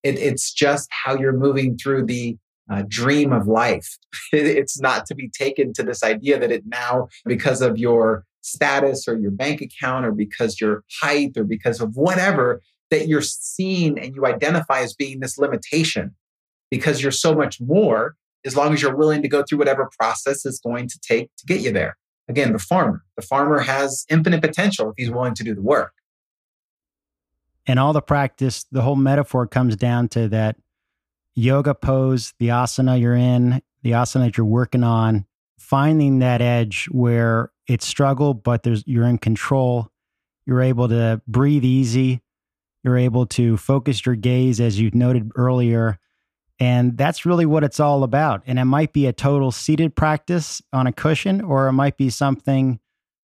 It, 0.03 0.19
it's 0.19 0.53
just 0.53 0.87
how 0.91 1.17
you're 1.17 1.33
moving 1.33 1.77
through 1.77 2.05
the 2.05 2.37
uh, 2.69 2.83
dream 2.87 3.31
of 3.33 3.47
life. 3.47 3.97
it's 4.31 4.79
not 4.79 5.05
to 5.07 5.15
be 5.15 5.29
taken 5.29 5.73
to 5.73 5.83
this 5.83 6.03
idea 6.03 6.39
that 6.39 6.51
it 6.51 6.63
now, 6.65 7.07
because 7.25 7.61
of 7.61 7.77
your 7.77 8.25
status 8.41 9.07
or 9.07 9.17
your 9.17 9.31
bank 9.31 9.61
account 9.61 10.05
or 10.05 10.11
because 10.11 10.61
your 10.61 10.83
height 11.01 11.31
or 11.35 11.43
because 11.43 11.81
of 11.81 11.95
whatever, 11.95 12.61
that 12.91 13.07
you're 13.07 13.21
seen 13.21 13.97
and 13.97 14.15
you 14.15 14.25
identify 14.25 14.81
as 14.81 14.93
being 14.93 15.19
this 15.19 15.37
limitation 15.37 16.13
because 16.69 17.01
you're 17.01 17.11
so 17.11 17.33
much 17.33 17.59
more 17.59 18.15
as 18.45 18.55
long 18.55 18.73
as 18.73 18.81
you're 18.81 18.95
willing 18.95 19.23
to 19.23 19.27
go 19.27 19.43
through 19.43 19.57
whatever 19.57 19.89
process 19.97 20.45
is 20.45 20.59
going 20.59 20.87
to 20.87 20.99
take 20.99 21.29
to 21.37 21.45
get 21.45 21.61
you 21.61 21.71
there. 21.71 21.97
Again, 22.27 22.53
the 22.53 22.59
farmer. 22.59 23.03
The 23.15 23.21
farmer 23.21 23.59
has 23.59 24.05
infinite 24.09 24.41
potential 24.41 24.89
if 24.89 24.95
he's 24.97 25.11
willing 25.11 25.35
to 25.35 25.43
do 25.43 25.53
the 25.53 25.61
work. 25.61 25.93
And 27.67 27.79
all 27.79 27.93
the 27.93 28.01
practice, 28.01 28.65
the 28.71 28.81
whole 28.81 28.95
metaphor 28.95 29.47
comes 29.47 29.75
down 29.75 30.07
to 30.09 30.27
that 30.29 30.55
yoga 31.35 31.73
pose, 31.73 32.33
the 32.39 32.49
asana 32.49 32.99
you're 32.99 33.15
in, 33.15 33.61
the 33.83 33.91
asana 33.91 34.25
that 34.25 34.37
you're 34.37 34.45
working 34.45 34.83
on, 34.83 35.25
finding 35.57 36.19
that 36.19 36.41
edge 36.41 36.87
where 36.91 37.51
it's 37.67 37.85
struggle, 37.85 38.33
but 38.33 38.63
there's 38.63 38.83
you're 38.85 39.07
in 39.07 39.17
control. 39.17 39.89
You're 40.45 40.61
able 40.61 40.87
to 40.89 41.21
breathe 41.27 41.65
easy, 41.65 42.21
you're 42.83 42.97
able 42.97 43.25
to 43.27 43.57
focus 43.57 44.05
your 44.05 44.15
gaze, 44.15 44.59
as 44.59 44.79
you 44.79 44.91
noted 44.93 45.31
earlier. 45.35 45.97
And 46.59 46.97
that's 46.97 47.25
really 47.25 47.45
what 47.45 47.63
it's 47.63 47.79
all 47.79 48.03
about. 48.03 48.41
And 48.45 48.57
it 48.59 48.65
might 48.65 48.93
be 48.93 49.07
a 49.07 49.13
total 49.13 49.51
seated 49.51 49.95
practice 49.95 50.61
on 50.71 50.87
a 50.87 50.93
cushion, 50.93 51.41
or 51.41 51.67
it 51.67 51.73
might 51.73 51.97
be 51.97 52.09
something 52.09 52.79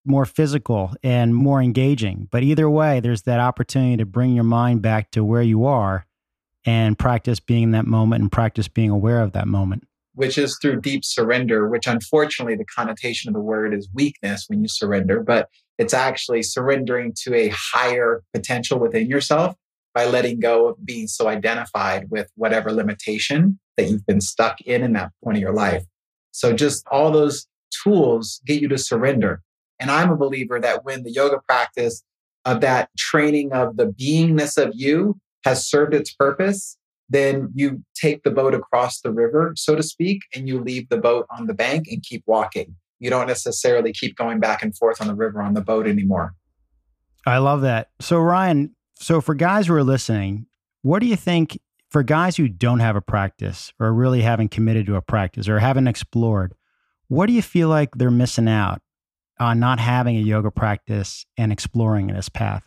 more 0.05 0.25
physical 0.25 0.93
and 1.03 1.35
more 1.35 1.61
engaging. 1.61 2.27
But 2.31 2.43
either 2.43 2.69
way, 2.69 2.99
there's 2.99 3.21
that 3.23 3.39
opportunity 3.39 3.97
to 3.97 4.05
bring 4.05 4.33
your 4.33 4.43
mind 4.43 4.81
back 4.81 5.11
to 5.11 5.23
where 5.23 5.43
you 5.43 5.65
are 5.65 6.05
and 6.65 6.97
practice 6.97 7.39
being 7.39 7.63
in 7.63 7.71
that 7.71 7.87
moment 7.87 8.21
and 8.21 8.31
practice 8.31 8.67
being 8.67 8.89
aware 8.89 9.21
of 9.21 9.31
that 9.33 9.47
moment. 9.47 9.87
Which 10.13 10.37
is 10.37 10.57
through 10.61 10.81
deep 10.81 11.05
surrender, 11.05 11.69
which 11.69 11.87
unfortunately 11.87 12.55
the 12.55 12.65
connotation 12.65 13.29
of 13.29 13.33
the 13.33 13.39
word 13.39 13.73
is 13.73 13.87
weakness 13.93 14.45
when 14.47 14.61
you 14.61 14.67
surrender. 14.67 15.23
But 15.23 15.49
it's 15.77 15.93
actually 15.93 16.43
surrendering 16.43 17.13
to 17.23 17.33
a 17.33 17.49
higher 17.49 18.23
potential 18.33 18.77
within 18.77 19.07
yourself 19.07 19.55
by 19.93 20.05
letting 20.05 20.39
go 20.39 20.67
of 20.67 20.85
being 20.85 21.07
so 21.07 21.27
identified 21.27 22.09
with 22.09 22.29
whatever 22.35 22.71
limitation 22.71 23.59
that 23.77 23.89
you've 23.89 24.05
been 24.05 24.21
stuck 24.21 24.61
in 24.61 24.83
in 24.83 24.93
that 24.93 25.11
point 25.23 25.37
of 25.37 25.41
your 25.41 25.53
life. 25.53 25.83
So 26.31 26.53
just 26.53 26.85
all 26.91 27.11
those 27.11 27.47
tools 27.83 28.41
get 28.45 28.61
you 28.61 28.67
to 28.69 28.77
surrender. 28.77 29.41
And 29.79 29.91
I'm 29.91 30.11
a 30.11 30.15
believer 30.15 30.59
that 30.59 30.85
when 30.85 31.03
the 31.03 31.11
yoga 31.11 31.39
practice 31.47 32.03
of 32.45 32.61
that 32.61 32.89
training 32.97 33.51
of 33.53 33.77
the 33.77 33.87
beingness 33.87 34.57
of 34.57 34.71
you 34.73 35.19
has 35.45 35.67
served 35.67 35.93
its 35.93 36.13
purpose, 36.13 36.77
then 37.09 37.51
you 37.53 37.83
take 37.93 38.23
the 38.23 38.31
boat 38.31 38.53
across 38.53 39.01
the 39.01 39.11
river, 39.11 39.53
so 39.57 39.75
to 39.75 39.83
speak, 39.83 40.21
and 40.33 40.47
you 40.47 40.61
leave 40.61 40.87
the 40.89 40.97
boat 40.97 41.25
on 41.35 41.47
the 41.47 41.53
bank 41.53 41.87
and 41.89 42.01
keep 42.03 42.23
walking 42.25 42.75
you 43.01 43.09
don't 43.09 43.27
necessarily 43.27 43.91
keep 43.91 44.15
going 44.15 44.39
back 44.39 44.61
and 44.61 44.77
forth 44.77 45.01
on 45.01 45.07
the 45.07 45.15
river 45.15 45.41
on 45.41 45.55
the 45.55 45.61
boat 45.61 45.87
anymore. 45.87 46.35
I 47.25 47.39
love 47.39 47.61
that. 47.61 47.89
So, 47.99 48.19
Ryan, 48.19 48.75
so 49.01 49.21
for 49.21 49.33
guys 49.33 49.67
who 49.67 49.73
are 49.73 49.83
listening, 49.83 50.45
what 50.81 50.99
do 50.99 51.07
you 51.07 51.15
think 51.15 51.59
for 51.89 52.03
guys 52.03 52.37
who 52.37 52.47
don't 52.47 52.79
have 52.79 52.95
a 52.95 53.01
practice 53.01 53.73
or 53.79 53.93
really 53.93 54.21
haven't 54.21 54.49
committed 54.49 54.85
to 54.85 54.95
a 54.95 55.01
practice 55.01 55.49
or 55.49 55.59
haven't 55.59 55.87
explored, 55.87 56.53
what 57.07 57.25
do 57.25 57.33
you 57.33 57.41
feel 57.41 57.67
like 57.67 57.89
they're 57.95 58.11
missing 58.11 58.47
out 58.47 58.81
on 59.39 59.59
not 59.59 59.79
having 59.79 60.15
a 60.15 60.21
yoga 60.21 60.51
practice 60.51 61.25
and 61.37 61.51
exploring 61.51 62.07
this 62.07 62.29
path? 62.29 62.63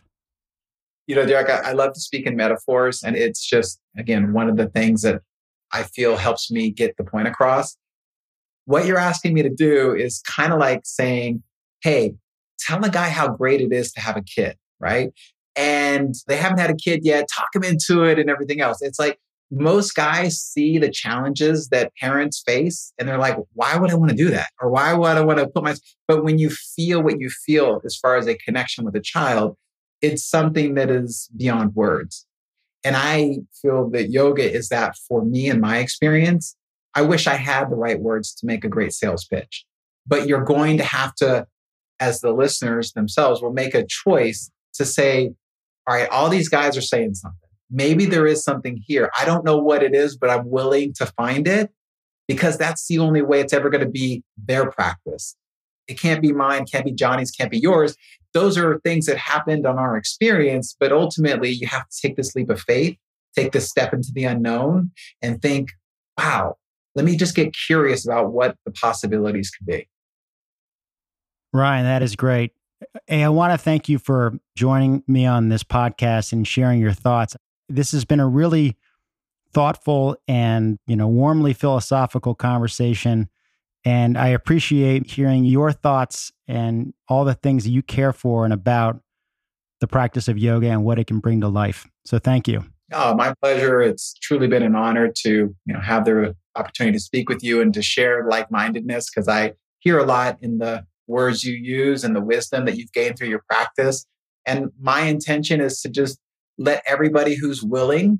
You 1.07 1.15
know, 1.15 1.25
Derek, 1.25 1.49
I, 1.49 1.69
I 1.69 1.71
love 1.71 1.93
to 1.93 1.99
speak 1.99 2.25
in 2.25 2.35
metaphors. 2.35 3.03
And 3.03 3.15
it's 3.15 3.45
just, 3.45 3.79
again, 3.97 4.33
one 4.33 4.49
of 4.49 4.57
the 4.57 4.67
things 4.67 5.01
that 5.03 5.21
I 5.71 5.83
feel 5.83 6.17
helps 6.17 6.51
me 6.51 6.69
get 6.69 6.97
the 6.97 7.03
point 7.03 7.27
across 7.27 7.77
what 8.65 8.85
you're 8.85 8.97
asking 8.97 9.33
me 9.33 9.43
to 9.43 9.49
do 9.49 9.93
is 9.93 10.21
kind 10.27 10.51
of 10.51 10.59
like 10.59 10.81
saying, 10.83 11.43
Hey, 11.81 12.15
tell 12.59 12.83
a 12.83 12.89
guy 12.89 13.09
how 13.09 13.29
great 13.29 13.61
it 13.61 13.71
is 13.71 13.91
to 13.93 14.01
have 14.01 14.17
a 14.17 14.21
kid, 14.21 14.57
right? 14.79 15.11
And 15.55 16.13
they 16.27 16.35
haven't 16.35 16.59
had 16.59 16.69
a 16.69 16.75
kid 16.75 17.01
yet, 17.03 17.27
talk 17.33 17.51
them 17.53 17.63
into 17.63 18.03
it 18.03 18.19
and 18.19 18.29
everything 18.29 18.61
else. 18.61 18.81
It's 18.81 18.99
like 18.99 19.19
most 19.51 19.95
guys 19.95 20.41
see 20.41 20.77
the 20.77 20.89
challenges 20.89 21.69
that 21.69 21.93
parents 21.95 22.43
face 22.45 22.93
and 22.97 23.07
they're 23.07 23.17
like, 23.17 23.37
why 23.53 23.77
would 23.77 23.91
I 23.91 23.95
want 23.95 24.11
to 24.11 24.17
do 24.17 24.29
that? 24.31 24.49
Or 24.59 24.69
why 24.69 24.93
would 24.93 25.17
I 25.17 25.21
want 25.21 25.39
to 25.39 25.47
put 25.47 25.63
my, 25.63 25.75
but 26.07 26.23
when 26.23 26.39
you 26.39 26.49
feel 26.49 27.01
what 27.01 27.19
you 27.19 27.29
feel 27.29 27.81
as 27.85 27.95
far 27.95 28.17
as 28.17 28.27
a 28.27 28.35
connection 28.35 28.83
with 28.83 28.95
a 28.95 29.01
child, 29.01 29.55
it's 30.01 30.25
something 30.25 30.73
that 30.75 30.89
is 30.89 31.29
beyond 31.37 31.75
words. 31.75 32.25
And 32.83 32.95
I 32.95 33.39
feel 33.61 33.89
that 33.91 34.09
yoga 34.09 34.51
is 34.51 34.69
that 34.69 34.95
for 35.07 35.23
me 35.23 35.49
in 35.49 35.59
my 35.59 35.77
experience. 35.77 36.55
I 36.93 37.01
wish 37.01 37.27
I 37.27 37.35
had 37.35 37.69
the 37.69 37.75
right 37.75 37.99
words 37.99 38.33
to 38.35 38.45
make 38.45 38.63
a 38.63 38.69
great 38.69 38.93
sales 38.93 39.25
pitch. 39.25 39.65
But 40.07 40.27
you're 40.27 40.43
going 40.43 40.77
to 40.77 40.83
have 40.83 41.15
to, 41.15 41.47
as 41.99 42.21
the 42.21 42.31
listeners 42.31 42.93
themselves 42.93 43.41
will 43.41 43.53
make 43.53 43.73
a 43.73 43.85
choice 43.85 44.51
to 44.75 44.85
say, 44.85 45.31
all 45.87 45.95
right, 45.95 46.09
all 46.09 46.29
these 46.29 46.49
guys 46.49 46.77
are 46.77 46.81
saying 46.81 47.15
something. 47.15 47.39
Maybe 47.69 48.05
there 48.05 48.27
is 48.27 48.43
something 48.43 48.81
here. 48.85 49.11
I 49.19 49.25
don't 49.25 49.45
know 49.45 49.57
what 49.57 49.83
it 49.83 49.93
is, 49.93 50.17
but 50.17 50.29
I'm 50.29 50.49
willing 50.49 50.93
to 50.93 51.05
find 51.05 51.47
it 51.47 51.71
because 52.27 52.57
that's 52.57 52.87
the 52.87 52.99
only 52.99 53.21
way 53.21 53.39
it's 53.39 53.53
ever 53.53 53.69
going 53.69 53.83
to 53.83 53.89
be 53.89 54.23
their 54.37 54.69
practice. 54.69 55.35
It 55.87 55.99
can't 55.99 56.21
be 56.21 56.31
mine, 56.31 56.65
can't 56.65 56.85
be 56.85 56.91
Johnny's, 56.91 57.31
can't 57.31 57.51
be 57.51 57.59
yours. 57.59 57.95
Those 58.33 58.57
are 58.57 58.79
things 58.79 59.05
that 59.05 59.17
happened 59.17 59.65
on 59.65 59.77
our 59.77 59.95
experience, 59.95 60.75
but 60.79 60.91
ultimately 60.91 61.49
you 61.49 61.67
have 61.67 61.87
to 61.87 62.01
take 62.01 62.15
this 62.15 62.35
leap 62.35 62.49
of 62.49 62.59
faith, 62.59 62.97
take 63.35 63.51
this 63.51 63.69
step 63.69 63.93
into 63.93 64.11
the 64.13 64.25
unknown 64.25 64.91
and 65.21 65.41
think, 65.41 65.69
wow, 66.17 66.57
let 66.95 67.05
me 67.05 67.15
just 67.15 67.35
get 67.35 67.53
curious 67.53 68.05
about 68.05 68.31
what 68.31 68.57
the 68.65 68.71
possibilities 68.71 69.51
could 69.51 69.67
be. 69.67 69.87
Ryan, 71.53 71.85
that 71.85 72.01
is 72.01 72.15
great. 72.15 72.51
Hey, 73.07 73.23
I 73.23 73.29
want 73.29 73.53
to 73.53 73.57
thank 73.57 73.87
you 73.87 73.97
for 73.97 74.33
joining 74.55 75.03
me 75.07 75.25
on 75.25 75.49
this 75.49 75.63
podcast 75.63 76.33
and 76.33 76.47
sharing 76.47 76.79
your 76.79 76.91
thoughts. 76.91 77.35
This 77.69 77.91
has 77.93 78.05
been 78.05 78.19
a 78.19 78.27
really 78.27 78.75
thoughtful 79.53 80.17
and, 80.27 80.77
you 80.85 80.95
know, 80.95 81.07
warmly 81.07 81.53
philosophical 81.53 82.35
conversation. 82.35 83.29
And 83.85 84.17
I 84.17 84.29
appreciate 84.29 85.11
hearing 85.11 85.45
your 85.45 85.71
thoughts 85.71 86.31
and 86.47 86.93
all 87.07 87.23
the 87.23 87.35
things 87.35 87.63
that 87.63 87.69
you 87.69 87.81
care 87.81 88.11
for 88.11 88.43
and 88.43 88.53
about 88.53 88.99
the 89.79 89.87
practice 89.87 90.27
of 90.27 90.37
yoga 90.37 90.69
and 90.69 90.83
what 90.83 90.99
it 90.99 91.07
can 91.07 91.19
bring 91.19 91.41
to 91.41 91.47
life. 91.47 91.87
So 92.05 92.19
thank 92.19 92.47
you. 92.47 92.65
Oh, 92.91 93.15
my 93.15 93.33
pleasure. 93.41 93.81
It's 93.81 94.13
truly 94.21 94.47
been 94.47 94.63
an 94.63 94.75
honor 94.75 95.11
to, 95.19 95.29
you 95.29 95.73
know, 95.73 95.79
have 95.79 96.05
the 96.05 96.35
opportunity 96.55 96.97
to 96.97 97.03
speak 97.03 97.29
with 97.29 97.43
you 97.43 97.61
and 97.61 97.73
to 97.73 97.81
share 97.81 98.27
like-mindedness 98.29 99.09
because 99.09 99.27
I 99.27 99.53
hear 99.79 99.97
a 99.97 100.05
lot 100.05 100.37
in 100.41 100.57
the 100.57 100.85
words 101.07 101.43
you 101.43 101.53
use 101.53 102.03
and 102.03 102.15
the 102.15 102.21
wisdom 102.21 102.65
that 102.65 102.77
you've 102.77 102.91
gained 102.91 103.17
through 103.17 103.29
your 103.29 103.43
practice. 103.49 104.05
And 104.45 104.71
my 104.79 105.01
intention 105.01 105.61
is 105.61 105.81
to 105.81 105.89
just 105.89 106.19
let 106.57 106.83
everybody 106.87 107.35
who's 107.35 107.63
willing 107.63 108.19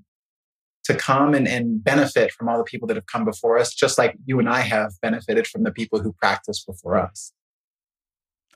to 0.85 0.93
come 0.93 1.33
and, 1.33 1.47
and 1.47 1.83
benefit 1.83 2.31
from 2.31 2.47
all 2.47 2.57
the 2.57 2.63
people 2.63 2.87
that 2.87 2.95
have 2.95 3.07
come 3.07 3.25
before 3.25 3.57
us, 3.57 3.73
just 3.73 3.97
like 3.97 4.15
you 4.25 4.39
and 4.39 4.47
I 4.47 4.61
have 4.61 4.93
benefited 5.01 5.47
from 5.47 5.63
the 5.63 5.71
people 5.71 5.99
who 5.99 6.13
practiced 6.13 6.65
before 6.67 6.97
us. 6.97 7.33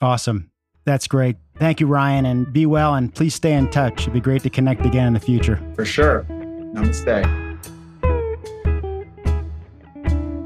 Awesome. 0.02 0.52
That's 0.86 1.08
great. 1.08 1.38
Thank 1.58 1.80
you, 1.80 1.88
Ryan, 1.88 2.26
and 2.26 2.52
be 2.52 2.66
well. 2.66 2.96
And 2.96 3.14
please 3.14 3.36
stay 3.36 3.54
in 3.54 3.70
touch. 3.70 4.02
It'd 4.02 4.14
be 4.14 4.22
great 4.22 4.44
to 4.44 4.50
connect 4.50 4.86
again 4.86 5.08
in 5.08 5.14
the 5.14 5.20
future. 5.20 5.62
For 5.76 5.86
sure. 5.86 6.26
Namaste. 6.30 7.49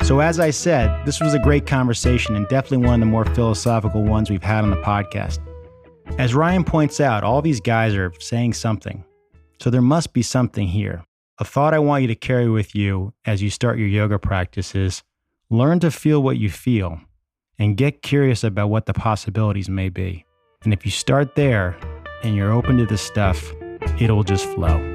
So, 0.04 0.20
as 0.20 0.38
I 0.38 0.50
said, 0.50 1.06
this 1.06 1.22
was 1.22 1.34
a 1.34 1.39
great 1.39 1.66
conversation 1.66 2.36
and 2.36 2.46
definitely 2.50 2.86
one 2.86 2.96
of 2.96 3.00
the 3.00 3.06
more 3.06 3.24
philosophical 3.24 4.04
ones 4.04 4.30
we've 4.30 4.44
had 4.44 4.66
on 4.66 4.70
the 4.70 4.82
podcast. 4.82 5.39
As 6.20 6.36
Ryan 6.36 6.66
points 6.66 7.00
out, 7.00 7.24
all 7.24 7.42
these 7.42 7.62
guys 7.62 7.96
are 7.96 8.12
saying 8.20 8.54
something. 8.54 9.06
So, 9.62 9.70
there 9.70 9.82
must 9.82 10.12
be 10.12 10.22
something 10.22 10.68
here. 10.68 11.06
A 11.39 11.46
thought 11.46 11.74
I 11.74 11.80
want 11.80 12.02
you 12.02 12.10
to 12.10 12.16
carry 12.16 12.50
with 12.50 12.76
you 12.76 13.13
as 13.24 13.42
you 13.42 13.50
start 13.50 13.80
your 13.80 13.88
yoga 13.88 14.20
practice 14.20 14.76
is 14.76 15.04
learn 15.50 15.80
to 15.80 15.89
feel 15.89 16.22
what 16.22 16.38
you 16.38 16.50
feel 16.50 17.00
and 17.58 17.78
get 17.78 18.02
curious 18.02 18.44
about 18.44 18.70
what 18.70 18.88
the 18.88 18.94
possibilities 18.94 19.70
may 19.70 19.88
be. 19.88 20.26
And 20.66 20.74
if 20.74 20.84
you 20.84 20.92
start 20.92 21.36
there 21.36 21.78
and 22.24 22.36
you're 22.36 22.52
open 22.52 22.78
to 22.78 22.86
this 22.86 23.02
stuff, 23.02 23.54
it'll 24.02 24.24
just 24.24 24.46
flow. 24.48 24.92